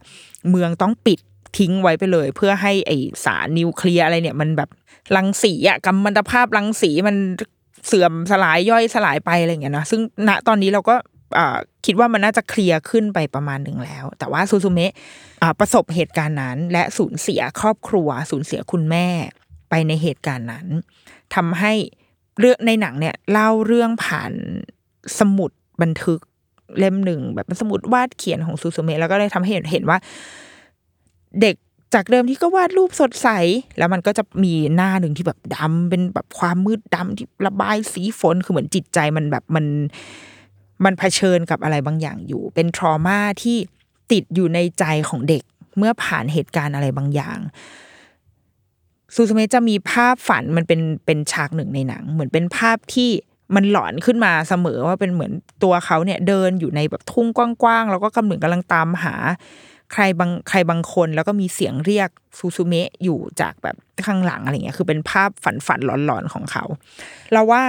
[0.50, 1.18] เมืองต้องปิด
[1.58, 2.92] ทิ้งไว้ไปเลย เพื่อให้ไอ
[3.24, 4.70] สารนิวเคลียร์อะไรเนี่ย มันแบบ
[5.16, 7.16] รังสีอะกัมมันตภาพรังสีมัน
[7.86, 10.96] เสื่อมสลายย่อยสลายไปอะไรอย่างเงี้ยนะซึ่งณตอนนี้เราก็
[11.86, 14.92] คิดว่ามันน่าจะเคลียร์ขึ้นไปประมาณหนึ่งแล้ว แต่ว่าซูซูเมะ
[15.60, 19.06] ประสบเหตุการณ์นั้น และสูญเสียครอบครัว สูญเสียคุณแม่
[19.70, 20.66] ไปในเหตุการณ์นั้น
[21.34, 21.72] ทำให้
[22.38, 24.32] เรื่องในหนังเนี่ยเล่าเรื่องผ่าน
[25.18, 25.50] สมุด
[25.82, 26.20] บันทึก
[26.78, 29.98] เล่มหนึ่งแบบเป็นสมุดวาดเขียนของซูซูเมะแล้วก็เลยทำให้เห็นเห็นว่า
[31.40, 31.56] เด็ก
[31.94, 33.28] จากเดิมที่ก็วาดรูปสดใส
[33.78, 39.64] แล้วมันก็จะมีหน้าหนึ่งที่แบบดำเป็นแบบความมืดดำที่ระบายสีฝนคือเหมือนจิตใจมันแบบมัน
[40.84, 43.56] มันเผชิญกับอะไรบางอย่างอยู่ เป็นทรมาที่
[44.12, 45.42] ติดอยู่ในใจของเด็ก
[45.78, 47.38] เมื่อผ่านเหตุการณ์อะไรบางอย่าง
[49.14, 53.10] ซูซูเมะจะมีภาพฝันมันเป็นเป็นฉากหนึ่งในหนัง เหมือนเป็นภาพที่
[53.54, 55.32] มันหลอนขึ้นมาเสมอว่าเป็นเหมือน
[55.62, 59.14] ตัวเขาเนี่ยเดินอยู่ในแบบทุ่งกว้างๆแล้วก็กำลังกำลังตามหา
[59.92, 63.76] ใครบางใครบางคนแล้วก็มีเสียงเรียกซูซูเมะอยู่จากแบบ
[64.06, 66.64] ข้างหลังอะไรเงี้ยคือเป็นภาพฝันฝันๆหลอนๆของเขา
[67.32, 67.62] เราว่า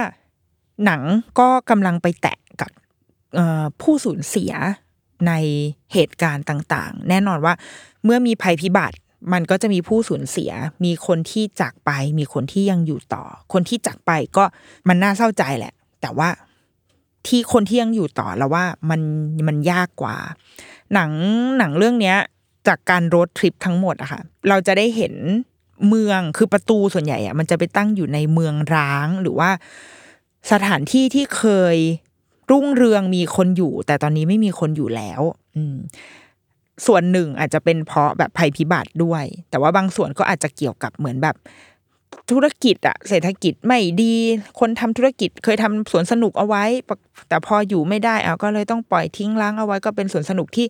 [0.84, 1.02] หนัง
[1.38, 2.70] ก็กำลังไปแตะกับ
[3.82, 4.52] ผู้สูญเสีย
[5.26, 5.32] ใน
[5.92, 7.54] เหตุการณ์ต่าง ๆ แน่นอนว่า
[8.04, 8.96] เมื่อมีภัยพิบัติ
[9.32, 10.50] มันก็จะมีผู้สูญเสีย
[10.84, 14.44] มีคนที่จากไป มีคนที่ยังอยู่ต่อ คนที่จากไปก็
[14.88, 16.28] มันน่าเศร้าใจแหละ แต่ว่า
[17.26, 19.00] ที่คนที่ยังอยู่ต่อแล้วว่ามัน
[19.48, 20.16] มันยากกว่า
[20.94, 21.10] หนัง
[21.58, 22.16] หนังเรื่องเนี้ย
[22.68, 25.14] จากการโรดทริปทั้งหมดอะค่ะ เราจะได้เห็น
[25.88, 29.50] เมืองคือประตูส่วนใหญ่อะมันจะไปตั้งอยู่ในเมืองร้างหรือว่า
[30.52, 31.44] สถานที่ที่เค
[31.74, 31.76] ย
[32.50, 35.20] รุ่งเรืองมีคนอยู่ แต่ตอนนี้ไม่มีคนอยู่แล้ว
[35.56, 35.76] อืม
[36.86, 41.36] ส่วนหนึ่งอาจจะเป็นเพราะแบบภัยพิบัติด้วย แต่ว่าบางส่วนก็อาจจะเกี่ยวกับเหมือนแบบ
[42.30, 44.14] ธุรกิจอะเศรษฐกิจไม่ดี
[44.60, 46.64] คนทำธุรกิจเคยทำสวนสนุกเอาไว้
[47.28, 50.66] แต่พออยู่ไม่ได้เอาก็เลยต้องปล่อยทิ้งร้างเอาไว้ ก็เป็นสวนสนุกที่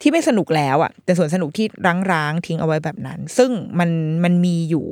[0.00, 1.66] ที่ไม่สนุกแล้วอะเป็นสวนสนุกที่
[2.12, 3.90] ร้างๆทิ้งเอาไว้แบบนั้น ซึ่งมัน
[4.24, 4.86] มันมีอยู่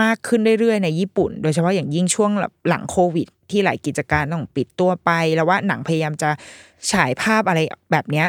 [0.00, 2.30] มากขึ้นเรื่อยๆในญี่ปุ่น โดยเฉพาะอย่างยิ่งช่วง
[2.68, 6.30] หลังโควิด ที่หลายกิจการต้องปิดตัวไป แล้วว่าหนังพยายามจะ
[6.92, 7.60] ฉายภาพอะไร
[7.92, 8.26] แบบเนี้ย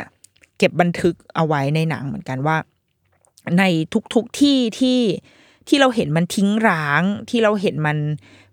[0.62, 2.58] เก็บบันทึกเอาไว้ในหนังเหมือนกันว่า
[3.60, 3.64] ใน
[4.14, 5.00] ทุกๆที่ที่
[5.68, 7.98] ที่เราเห็นมันทิ้งร้างที่เราเห็นมัน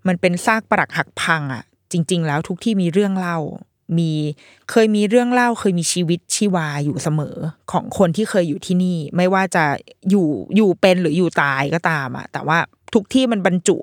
[0.07, 3.39] มันเป็นซากปรักหักพังอะ จริง ๆ แล้วทุกที่มีเรื่องเล่า
[3.99, 4.11] มี
[4.71, 7.37] เคยมีเรื่องเล่า เคยมีชีวิตชีวาอยู่เสมอ
[7.73, 9.65] ของคนที่เคยอยู่ที่นี่ ไม่ว่าจะ
[10.11, 12.59] อยู่อยู่เป็นหรืออยู่ตายก็ตามอะ แต่ว่า
[12.95, 13.77] ทุกที่มันบรรจุ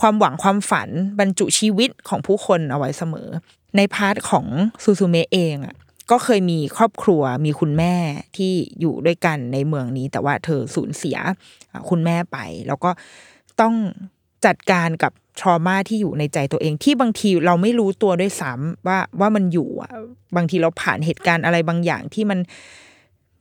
[0.00, 0.88] ความหวังความฝัน
[1.20, 3.28] บรรจุชีวิตของผู้คนเอาไว้เสมอ
[3.76, 4.46] ในพาร์ทของ
[4.82, 5.76] ซูซูเมะเองอะ
[6.10, 7.94] ก็เคยมีครอบครัวมีคุณแม่
[8.36, 11.16] ที่อยู่ด้วยกันในเมืองนี้ แต่ว่าเธอสูญเสีย
[11.90, 12.90] คุณแม่ไป แล้วก็
[13.60, 13.74] ต้อง
[14.46, 19.90] จัดการกับทรมาที่อยู่ในใจตัวเองที่บางทีเราไม่รู้ตัวด้วยซ้ำว่าว่ามันอยู่อะ
[20.36, 22.38] บางทีเราผ่านเหตุการณ์อะไรบางอย่างที่มัน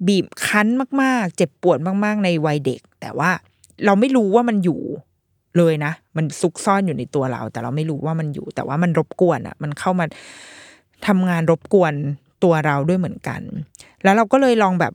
[0.08, 0.68] บีบคั้น
[1.02, 3.32] มาก ๆ เจ็บปวดมาก ๆ ในวัยเด็ก แต่ว่า
[3.86, 4.82] เราไม่รู้ว่ามันอยู่
[5.58, 10.06] เลยนะ มันซุกซ่อนอยู่ในตัวเรา แต่เราไม่รู้ว่ามันอยู่ แต่ว่ามันรบกวนอะ มันเข้ามา
[11.08, 11.94] ทำงานรบกวน
[12.44, 13.42] ตัวเราด้วยเหมือนกัน
[14.04, 14.94] แล้วเราก็เลยลองแบบ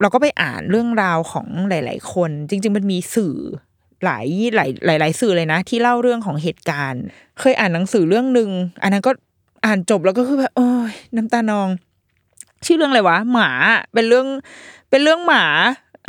[0.00, 3.36] เราก็ไปอ่านเรื่องราวของหลาย ๆ คน จริง ๆ มันมีสื่อ
[4.04, 4.26] หลาย
[4.56, 7.02] หลายหลายหลายสื่อเลยนะ ที่เล่าเรื่องของเหตุการณ์
[7.40, 8.50] เคยอ่านหนังสือเรื่องหนึ่ง
[8.82, 9.12] อันนั้นก็
[9.66, 11.68] อ่านจบแล้วก็คือแบบโอ้ยน้ำตานอง
[12.66, 13.50] ชื่อเรื่องอะไรวะ หมา
[13.94, 14.26] เป็นเรื่อง
[14.90, 15.44] เป็นเรื่องหมา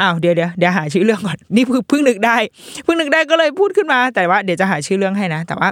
[0.02, 2.38] อ้าวเดี๋ยวเดี๋ยวเดี๋ยวหาชื่อเรื่องก่อนนี่เพิ่งนึกได้
[2.84, 5.70] เพิ่งนึกได้ก็เลยพูดขึ้นมา แต่ว่าเดี๋ยวจะหาชื่อเรื่องให้นะ แต่ว่า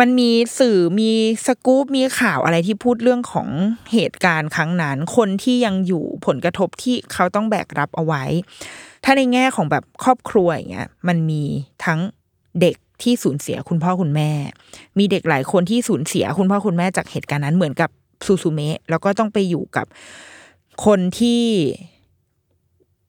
[0.00, 1.10] มันมีสื่อมี
[1.46, 3.48] สกู๊ปมีข่าวอะไรที่พูดเรื่องของ
[3.92, 8.24] เหตุการณ์ครั้งนั้น คนที่ยังอยู่ผลกระทบที่เขาต้องแบกรับเอาไว้
[9.04, 11.42] ถ้าในแง่ของแบบครอบครัวอย่างเงี้ยมันมี
[11.84, 12.00] ทั้ง
[12.60, 14.30] เด็กที่สูญเสียคุณพ่อคุณแม่
[14.98, 17.90] มีเด็กหลายคนที่สูญเสียคุณพ่อคุณแม่จากเหตุการณ์นั้นเหมือนกับ
[18.26, 19.86] ซูซูเมะแล้วก็ต้องไปอยู่กับ
[20.86, 21.44] คนที่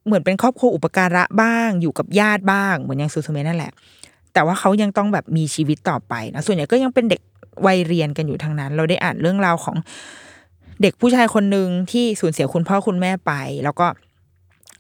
[0.06, 3.72] เหมือนเป็นครอบครัวอุปการะบ้าง อยู่กับญาติบ้างเหมือนอย่างซูซูเมะนั่นแหละ
[4.38, 7.22] แต่ว่าเขายังต้องแบบมีชีวิตต่อไปนะส่วนใหญ่ก็ยังเป็นเด็ก
[7.66, 9.76] วัยเรียนกันอยู่ทางนั้น เราได้อ่านเรื่องราวของ
[10.82, 13.34] เด็กผู้ชายคนหนึ่งที่สูญเสียคุณพ่อคุณแม่ไป
[13.64, 13.88] แล้วก็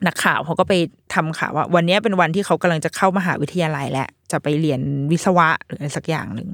[0.07, 0.73] นักข่าวเขาก็ไป
[1.13, 4.81] ทำข่าวว่า วันนี้เป็นวันที่เขากำลังจะเข้ามหาวิทยาลัยและ จะไปเรียน
[5.11, 6.49] วิศวะหรืออะไรสักอย่างหนึ่ง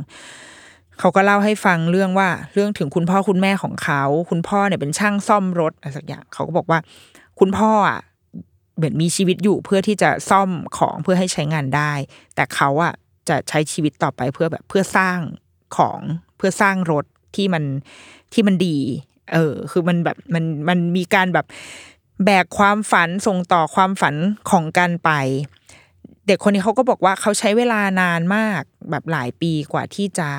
[0.99, 6.79] เขาก็เล่าให้ฟังเรื่องว่าเรื่องถึงคุณพ่อคุณแม่ของเขา คุณพ่อเนี่ยเป็นช่างซ่อมรถอะไรสักอย่าง เขาก็บอกว่า
[7.39, 7.99] คุณพ่ออะ
[8.75, 11.93] เหมือนมีชีวิตอยู่เพื่อที่จะซ่อมของเพื่อให้ใช้งานได้
[12.35, 12.93] แต่เขาอะ
[13.29, 15.19] จะใช้ชีวิตต่อไปเพื่อแบบเพื่อสร้าง
[15.77, 15.99] ของ
[16.37, 17.05] เพื่อสร้างรถ
[17.35, 17.63] ที่มัน
[18.33, 18.77] ที่มันดี
[19.33, 21.45] เออ คือมันแบบมันมันมีการแบบ
[22.25, 24.15] แบกความฝันส่งต่อความฝัน
[24.49, 25.11] ของกันไป
[26.27, 30.29] เด็กคนนี้เขาก็บอกว่าเขาใช้เวลานานมากแบบหลายปีกว่าที่จะ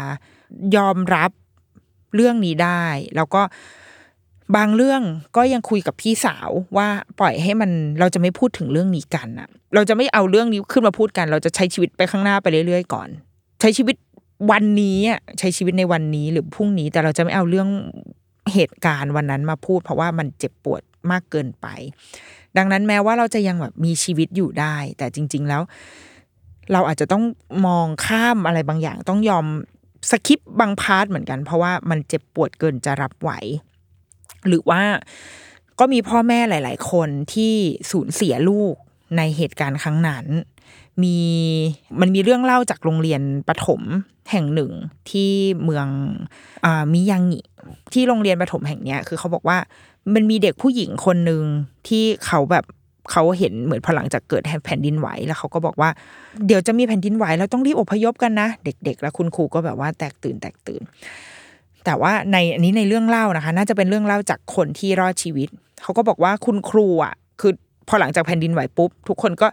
[0.77, 1.31] ยอมรับ
[2.15, 2.85] เรื่องนี้ได้
[3.17, 3.43] แล้วก็
[4.57, 5.03] บางเรื่อง
[5.37, 6.89] ก็ยังคุยกับพี่สาวว่า
[7.19, 7.71] ปล่อยให้มัน
[8.01, 13.09] เราจะไม่พูดถึงเรื่องนี้กันอะเราจะไม่เอาเรื่องนี้ขึ้นมาพูดกัน เราจะใช้ชีวิตไปข้างหน้าไปเรื่อยๆก่อน
[13.61, 13.97] ใช้ชีวิต
[14.51, 17.69] วันนี้อะใช้ชีวิตในวันนี้หรือพรุ่งนี้ แต่เราจะไม่เอาเรื่อง
[18.53, 21.67] เหตุการณ์วันนั้นมาพูด เพราะว่ามันเจ็บปวดมากเกินไป
[22.57, 25.63] ดังนั้นแม้ว่าเราจะยังแบบมีชีวิตอยู่ได้ แต่จริง ๆแล้ว
[26.73, 27.25] เราอาจจะต้อง
[27.67, 29.47] มองข้ามอะไรบางอย่างต้องยอม
[30.11, 33.31] สคิปบางพาร์ทเหมือนกัน เพราะว่ามันเจ็บปวดเกินจะรับไหว
[34.49, 34.83] หรือว่า
[35.81, 37.55] ก็มีพ่อแม่หลาย ๆ คนที่
[37.91, 38.75] สูญเสียลูก
[39.17, 40.27] ในเหตุการณ์ครั้งนั้น
[41.03, 41.19] มี
[42.01, 43.81] มันมีเรื่องเล่าจากโรงเรียนประถม
[44.31, 44.73] แห่งหนึ่ง
[45.11, 45.31] ที่
[45.65, 45.87] เมือง
[46.65, 47.41] อมิยางิ
[47.93, 49.59] ที่โรงเรียนประถมแห่งเนี้ยคือเขาบอกว่า
[50.15, 51.43] มันมีเด็กผู้หญิงคนหนึ่ง
[51.89, 52.65] ที่เขาแบบ
[53.13, 55.91] เขาเห็นเหมือนพลังจากเกิดแผ่นดินไหวแล้วเขาก็บอกว่า
[56.47, 60.83] เดี๋ยวจะมีแผ่นดินไหวแล้วต้องรีบอพยพกันนะ เด็ก ๆ แล้วคุณครูก็แบบว่าแตกตื่นแตกตื่น
[61.85, 65.49] แต่ว่าในอันนี้ในเรื่องเล่านะคะ น่าจะเป็นเรื่องเล่าจากคนที่รอดชีวิต
[65.83, 67.53] เขาก็บอกว่าคุณครูอะคือ
[67.89, 69.49] พอหลังจากแผ่นดินไหวปุ๊บ ทุกคนก็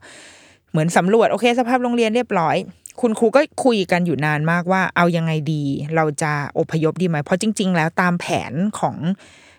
[0.71, 2.55] เหมือนสำรวจโอเค สภาพโรงเรียนเรียบร้อย
[3.01, 5.63] คุณครูก็คุยกันอยู่นานมากว่า เอายังไงดี
[5.95, 8.95] เราจะอพยพดีไหมเพราะจริง ๆ แล้วตามแผนของ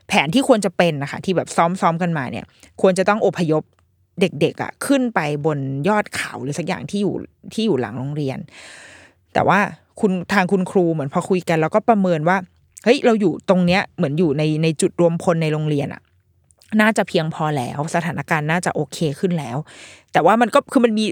[0.08, 2.44] แผนที่ควรจะเป็นนะคะ ที่แบบซ้อมๆกันมาเนี่ย
[2.80, 3.62] ควรจะต้องอพยพ
[4.20, 5.58] เด็กๆอะขึ้นไปบน
[5.88, 7.14] ยอดเขาหรือสักอย่างที่อยู่
[7.54, 8.38] ที่อยู่หลังโรงเรียน
[9.34, 9.58] แต่ว่า
[10.00, 12.36] คุณทางคุณครูเหมือนพอคุยกัน แล้วก็ประเมินว่า
[12.84, 16.02] เฮ้ยเราอยู่ตรงเนี้ยเหมือนอยู่ในในจุดรวมพลในโรงเรียนอะ
[16.80, 19.56] น่าจะเพียงพอแล้วสถานการณ์น่าจะโอเคขึ้นแล้ว
[20.12, 21.04] แต่ว่ามันก็คือมันมี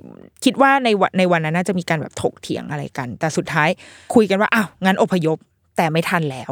[0.44, 3.68] คิดว่าในวันในวันนั้นน่าจะมีการแบบถกเถียงอะไรกัน แต่สุดท้าย
[4.14, 5.36] คุยกันว่าอ้าวงั้นอพยพ
[5.76, 6.50] แต่ไม่ทันแล้ว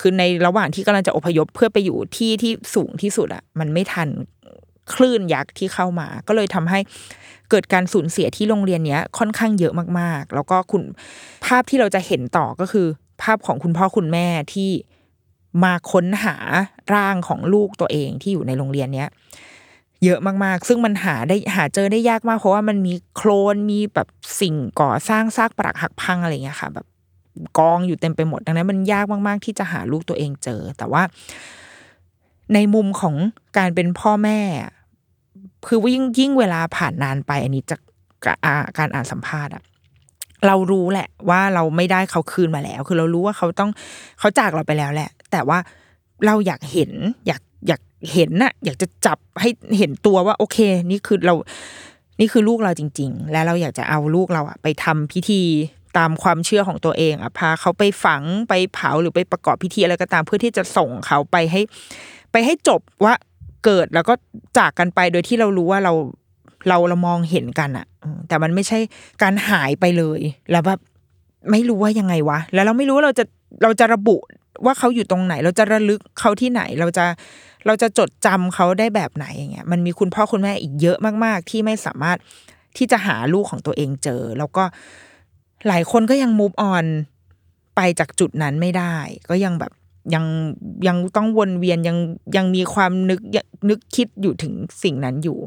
[0.00, 4.08] คือในระหว่างที่กำลังจะอพยพเพื่อไปอยู่ที่ที่สูงที่สุดอะมันไม่ทัน
[4.94, 6.78] คลื่นยักษ์ที่เข้ามา ก็เลยทำให้
[7.50, 10.82] เกิดการสูญเสียที่โรงเรียนเนี้ยค่อนข้างเยอะมากๆ แล้วก็คุณ
[11.44, 12.86] ภาพที่เราจะเห็นต่อก็คือ
[13.22, 14.70] ภาพของคุณพ่อคุณแม่ที่
[15.64, 16.36] มาค้นหา
[16.94, 19.10] ร่างของลูกตัวเองที่อยู่ในโรงเรียนเนี้ย
[20.04, 24.08] เยอะมากๆ ซึ่งมันหาได้หาเจอได้ยากมาก เพราะว่ามันมีโคลนมีแบบ
[24.40, 26.86] สิ่งก่อสร้างซากปรักหักพังอะไรเงี้ยค่ะ แบบ
[27.58, 31.02] กองอยู่เต็มไปหมดดังนั้นมันยากมาก ๆ ที่จะหาลูกตัวเองเจอ แต่ว่า
[32.54, 33.14] ในมุมของ
[33.58, 34.40] การเป็นพ่อแม่
[35.66, 37.80] คือว่ายิ่งยิ่งเวลาผ่านนานไป อันนี้จาก
[38.78, 39.62] การอ่านสัมภาษณ์อะ
[40.46, 43.70] เรารู้แหละ ว่าเราไม่ได้เขาคืนมาแล้ว คือเรารู้ว่าเขาต้อง
[44.18, 45.58] เขาจากเราไปแล้วแหละ แต่ว่า
[46.26, 46.90] เราอยากเห็น
[47.26, 47.80] อยากอยาก
[48.12, 50.58] เห็นน่ะ อยากจะจับให้เห็นตัวว่า โอเค
[50.90, 51.34] นี่คือเรา
[52.20, 55.42] นี่คือลูกเราจริง ๆ และเราอยากจะเอาลูกเราอะไปทำพิธี
[55.98, 61.60] ตามความเชื่อของตัวเองอะพาเขาไปฝังไปเผาหรือไปประกอบพิธีอะไรก็ตามเพื่อที่จะส่งเขาไปให้
[62.32, 63.14] ไปให้จบว่า
[63.64, 64.14] เกิดแล้วก็
[64.58, 65.92] จากกันไปโดยที่เรารู้ว่าเรา
[66.68, 67.86] เราเรามองเห็นกันอะ
[68.28, 68.78] แต่มันไม่ใช่
[69.22, 70.80] การหายไปเลย แล้วแบบ
[71.50, 73.24] ไม่รู้ว่ายังไงวะ แล้วเราไม่รู้ว่าเราจะ
[73.62, 74.16] เราจะระบุ
[74.64, 77.04] ว่าเขาอยู่ตรงไหน เราจะระลึกเขาที่ไหน เราจะ
[77.66, 82.18] เราจะจดจำเขาได้แบบไหนอย่างเงี้ย มันมีคุณพ่อคุณแม่อีกเยอะมาก ๆ ที่ไม่สามารถ
[82.76, 84.64] ที่จะหาลูกของตัวเองเจอ แล้วก็
[85.68, 86.84] หลายคนก็ยังมูฟออน
[87.76, 88.96] ไปจากจุดนั้นไม่ได้
[89.30, 89.72] ก็ยังแบบ
[90.14, 90.24] ยัง
[90.86, 91.96] ยังต้องวนเวียนยัง
[92.36, 93.20] ยังมีความนึก
[93.68, 94.52] นึกคิดอยู่ถึง
[94.82, 95.38] สิ่งนั้นอยู่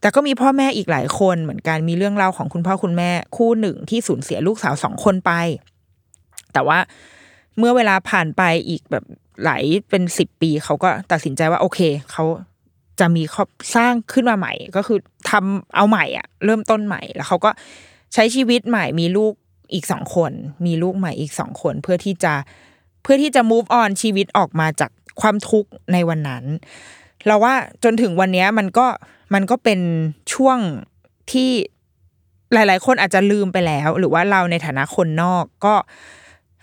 [0.00, 5.32] แต่ก็มีพ่อแม่อีกหลายคนเหมือนกันมีเรื่องเล่าของคุณพ่อคุณแม่คู่หนึ่งที่สูญเสียลูกสาวสองคนไป
[6.52, 6.78] แต่ว่า
[7.58, 9.04] เมื่อเวลาผ่านไปอีกแบบ
[9.44, 11.80] หลายเป็นสิบปีเขาก็ตัดสินใจว่าโอเค
[12.12, 12.24] เขา
[13.00, 14.98] จะมีครอบสร้างขึ้นมาใหม่ ก็คือ
[15.30, 17.50] ทำเอาใหม่อะ เริ่มต้นใหม่แล้วเขาก็
[18.14, 19.32] ใช้ชีวิตใหม่มีลูก
[19.74, 20.32] อีกสองคน
[20.66, 22.34] มีลูกใหม่อีกสองคน เพื่อที่จะ
[23.02, 24.90] เพื่อที่จะ move on ชีวิตออกมาจาก
[25.20, 26.44] ความทุกข์ในวันนั้น
[27.26, 27.54] เราว่า
[27.84, 28.86] จนถึงวันนี้มันก็
[29.34, 29.80] มันก็เป็น
[30.34, 30.58] ช่วง
[31.32, 31.50] ที่
[32.52, 35.74] หลาย ๆ คนอาจจะลืมไปแล้ว หรือว่าเราในฐานะคนนอกก็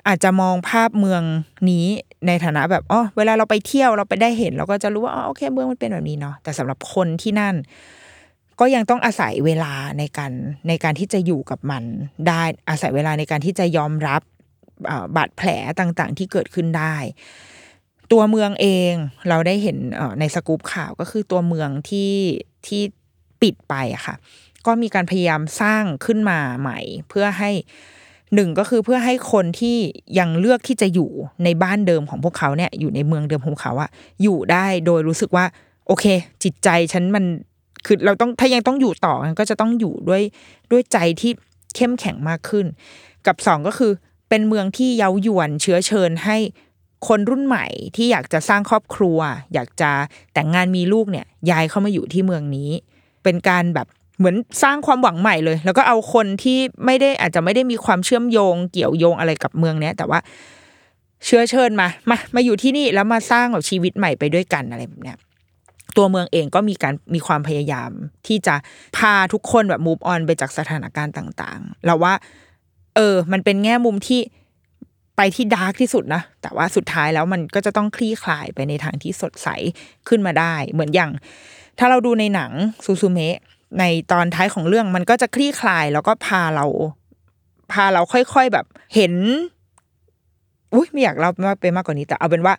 [0.07, 1.23] อาจจะมองภาพเมือง
[1.69, 1.85] นี้
[2.27, 7.55] ในฐานะแบบอ๋อเวลาเราไปเที่ยวเราไปได้เห็น เราก็จะรู้ว่าอ๋อโอเคเมืองมันเป็นแบบนี้เนาะแต่สำหรับคนที่นั่น
[8.59, 10.31] ก็ยังต้องอาศัยเวลาในการ
[10.67, 11.83] ในการที่จะอยู่กับมัน
[12.27, 14.21] ได้อาศัยเวลาในการที่จะยอมรับ
[15.15, 15.49] บาดแผล
[15.79, 16.95] ต่างๆ ที่เกิดขึ้นได้
[18.11, 18.93] ตัวเมืองเอง
[19.29, 19.77] เราได้เห็น
[20.19, 22.13] ในสกู๊ปข่าวก็คือตัวเมืองที่
[22.67, 22.81] ที่
[23.41, 24.15] ปิดไปอะค่ะ
[24.65, 26.79] ก็มีการพยายามสร้างขึ้นมาใหม่
[27.09, 27.51] เพื่อให้
[28.35, 29.77] หนึ่งก็คือเพื่อให้คนที่
[30.19, 31.09] ยังเลือกที่จะอยู่
[31.43, 33.89] ในบ้านเดิมของพวกเขาเนี่ยอยู่ในเมืองเดิมของเขาอะ
[34.23, 35.45] อยู่ได้โดยรู้สึกว่า
[35.87, 36.05] โอเค
[36.43, 37.25] จิตใจฉันมัน
[37.85, 40.23] คือเราต้องถ้ายังต้องอยู่ต่อก็จะต้องอยู่ด้วย
[40.71, 41.31] ด้วยใจที่
[41.75, 42.65] เข้มแข็งมากขึ้น
[43.27, 43.91] กับสองก็คือ
[44.29, 46.37] เป็นเมืองที่เย้ายวนเชื้อเชิญให้
[47.07, 47.65] คนรุ่นใหม่
[47.95, 49.19] ที่อยากจะสร้างครอบครัว
[49.53, 49.91] อยากจะ
[50.33, 52.69] แต่งงานมีลูกเนี่ยย้ายเข้ามาอยู่ที่เมืองนี้
[53.23, 53.87] เป็นการแบบ
[54.17, 60.19] เหมือนสร้างความหวังใหม่เลย แล้วก็เอาคนที่ไม่ได้อาจจะไม่ได้มีความเชื่อมโยง เกี่ยวโยงอะไรกับเมืองเนี้ย แต่ว่า
[61.25, 65.17] เชื้อเชิญมามามาอยู่ที่นี่แล้วมาสร้างแบบชีวิตใหม่ไปด้วยกันอะไรแบบเนี้ย
[65.97, 67.91] ตัวเมืองเองก็มีการมีความพยายาม
[68.27, 68.55] ที่จะ
[68.97, 72.13] พาทุกคนแบบมูฟออนไปจากสถานการณ์ต่าง ๆ เราว่า
[72.95, 74.21] เออ มันเป็นแง่มุมที่
[75.17, 79.47] ไปที่ดาร์กที่สุดนะ แต่ว่าสุดท้ายแล้วมันก็จะต้องคลี่คลายไปในทางที่สดใส
[80.07, 81.11] ขึ้นมาได้ เหมือนอย่าง
[81.79, 82.51] ถ้าเราดูในหนัง
[82.85, 83.37] ซูซูเมะ
[83.79, 86.65] ในตอนท้ายของเรื่องมันก็จะคลี่คลายแล้วก็พาเรา
[87.71, 89.13] พาเราค่อยๆแบบเห็น
[90.73, 92.55] อุ้ยไม่อยากเล่ามากไปมากกว่านี้ แต่เอาเป็นว่า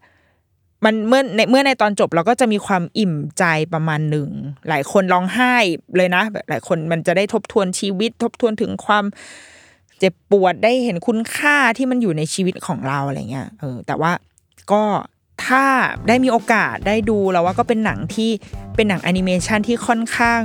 [0.84, 3.44] มันเมื่อในเมื่อในตอนจบเราก็จะมีความอิ่มใจ
[3.74, 4.28] ประมาณหนึ่ง
[4.68, 5.54] หลายคนร้องไห้
[5.96, 9.04] เลยนะหลายคนมันจะได้ทบทวนชีวิต ทบทวนถึงความ
[9.98, 14.12] เจ็บปวดได้เห็นคุณค่าที่มันอยู่ในชีวิตของเราอะไรเงี้ยเออแต่ว่า
[14.72, 14.82] ก็
[15.44, 15.64] ถ้า
[16.08, 18.30] ได้มีโอกาสได้ดูเราว่าก็เป็นหนังที่
[18.76, 20.42] เป็นหนังแอนิเมชันที่ค่อนข้าง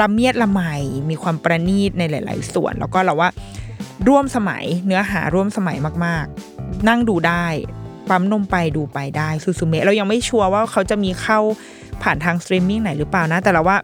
[0.00, 0.60] ละเมียดละไม
[1.10, 3.30] มีความประณีตในหลาย ๆ ส่วน แล้วก็เราว่า
[4.08, 6.26] ร่วมสมัยเนื้อหาร่วมสมัยมาก
[6.56, 7.46] ๆ นั่งดูได้
[8.08, 11.40] ปั๊มนมไปดูไปได้ซูซูเมะเรายังไม่ชัวร์ว่าเขาจะมีเข้า
[12.02, 13.76] ผ่านทางสตรีมมิ่งไหนหรือเปล่านะ แต่เราว่า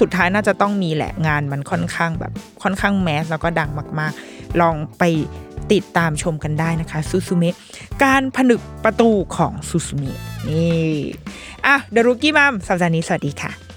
[0.00, 5.02] สุดท้ายน่าจะต้องมีแหละงานมันค่อนข้างแบบค่อนข้าง mass แล้วก็ดังมากๆ ลองไป
[5.72, 7.56] ติดตามชมกันได้นะคะซูซูเมะ
[8.04, 10.18] การผนึกประตูของซูซูเมะ
[10.48, 10.94] นี่
[11.66, 13.69] อะเดรุกี้มัมสัปดาห์นี้สวัสดีค่ะ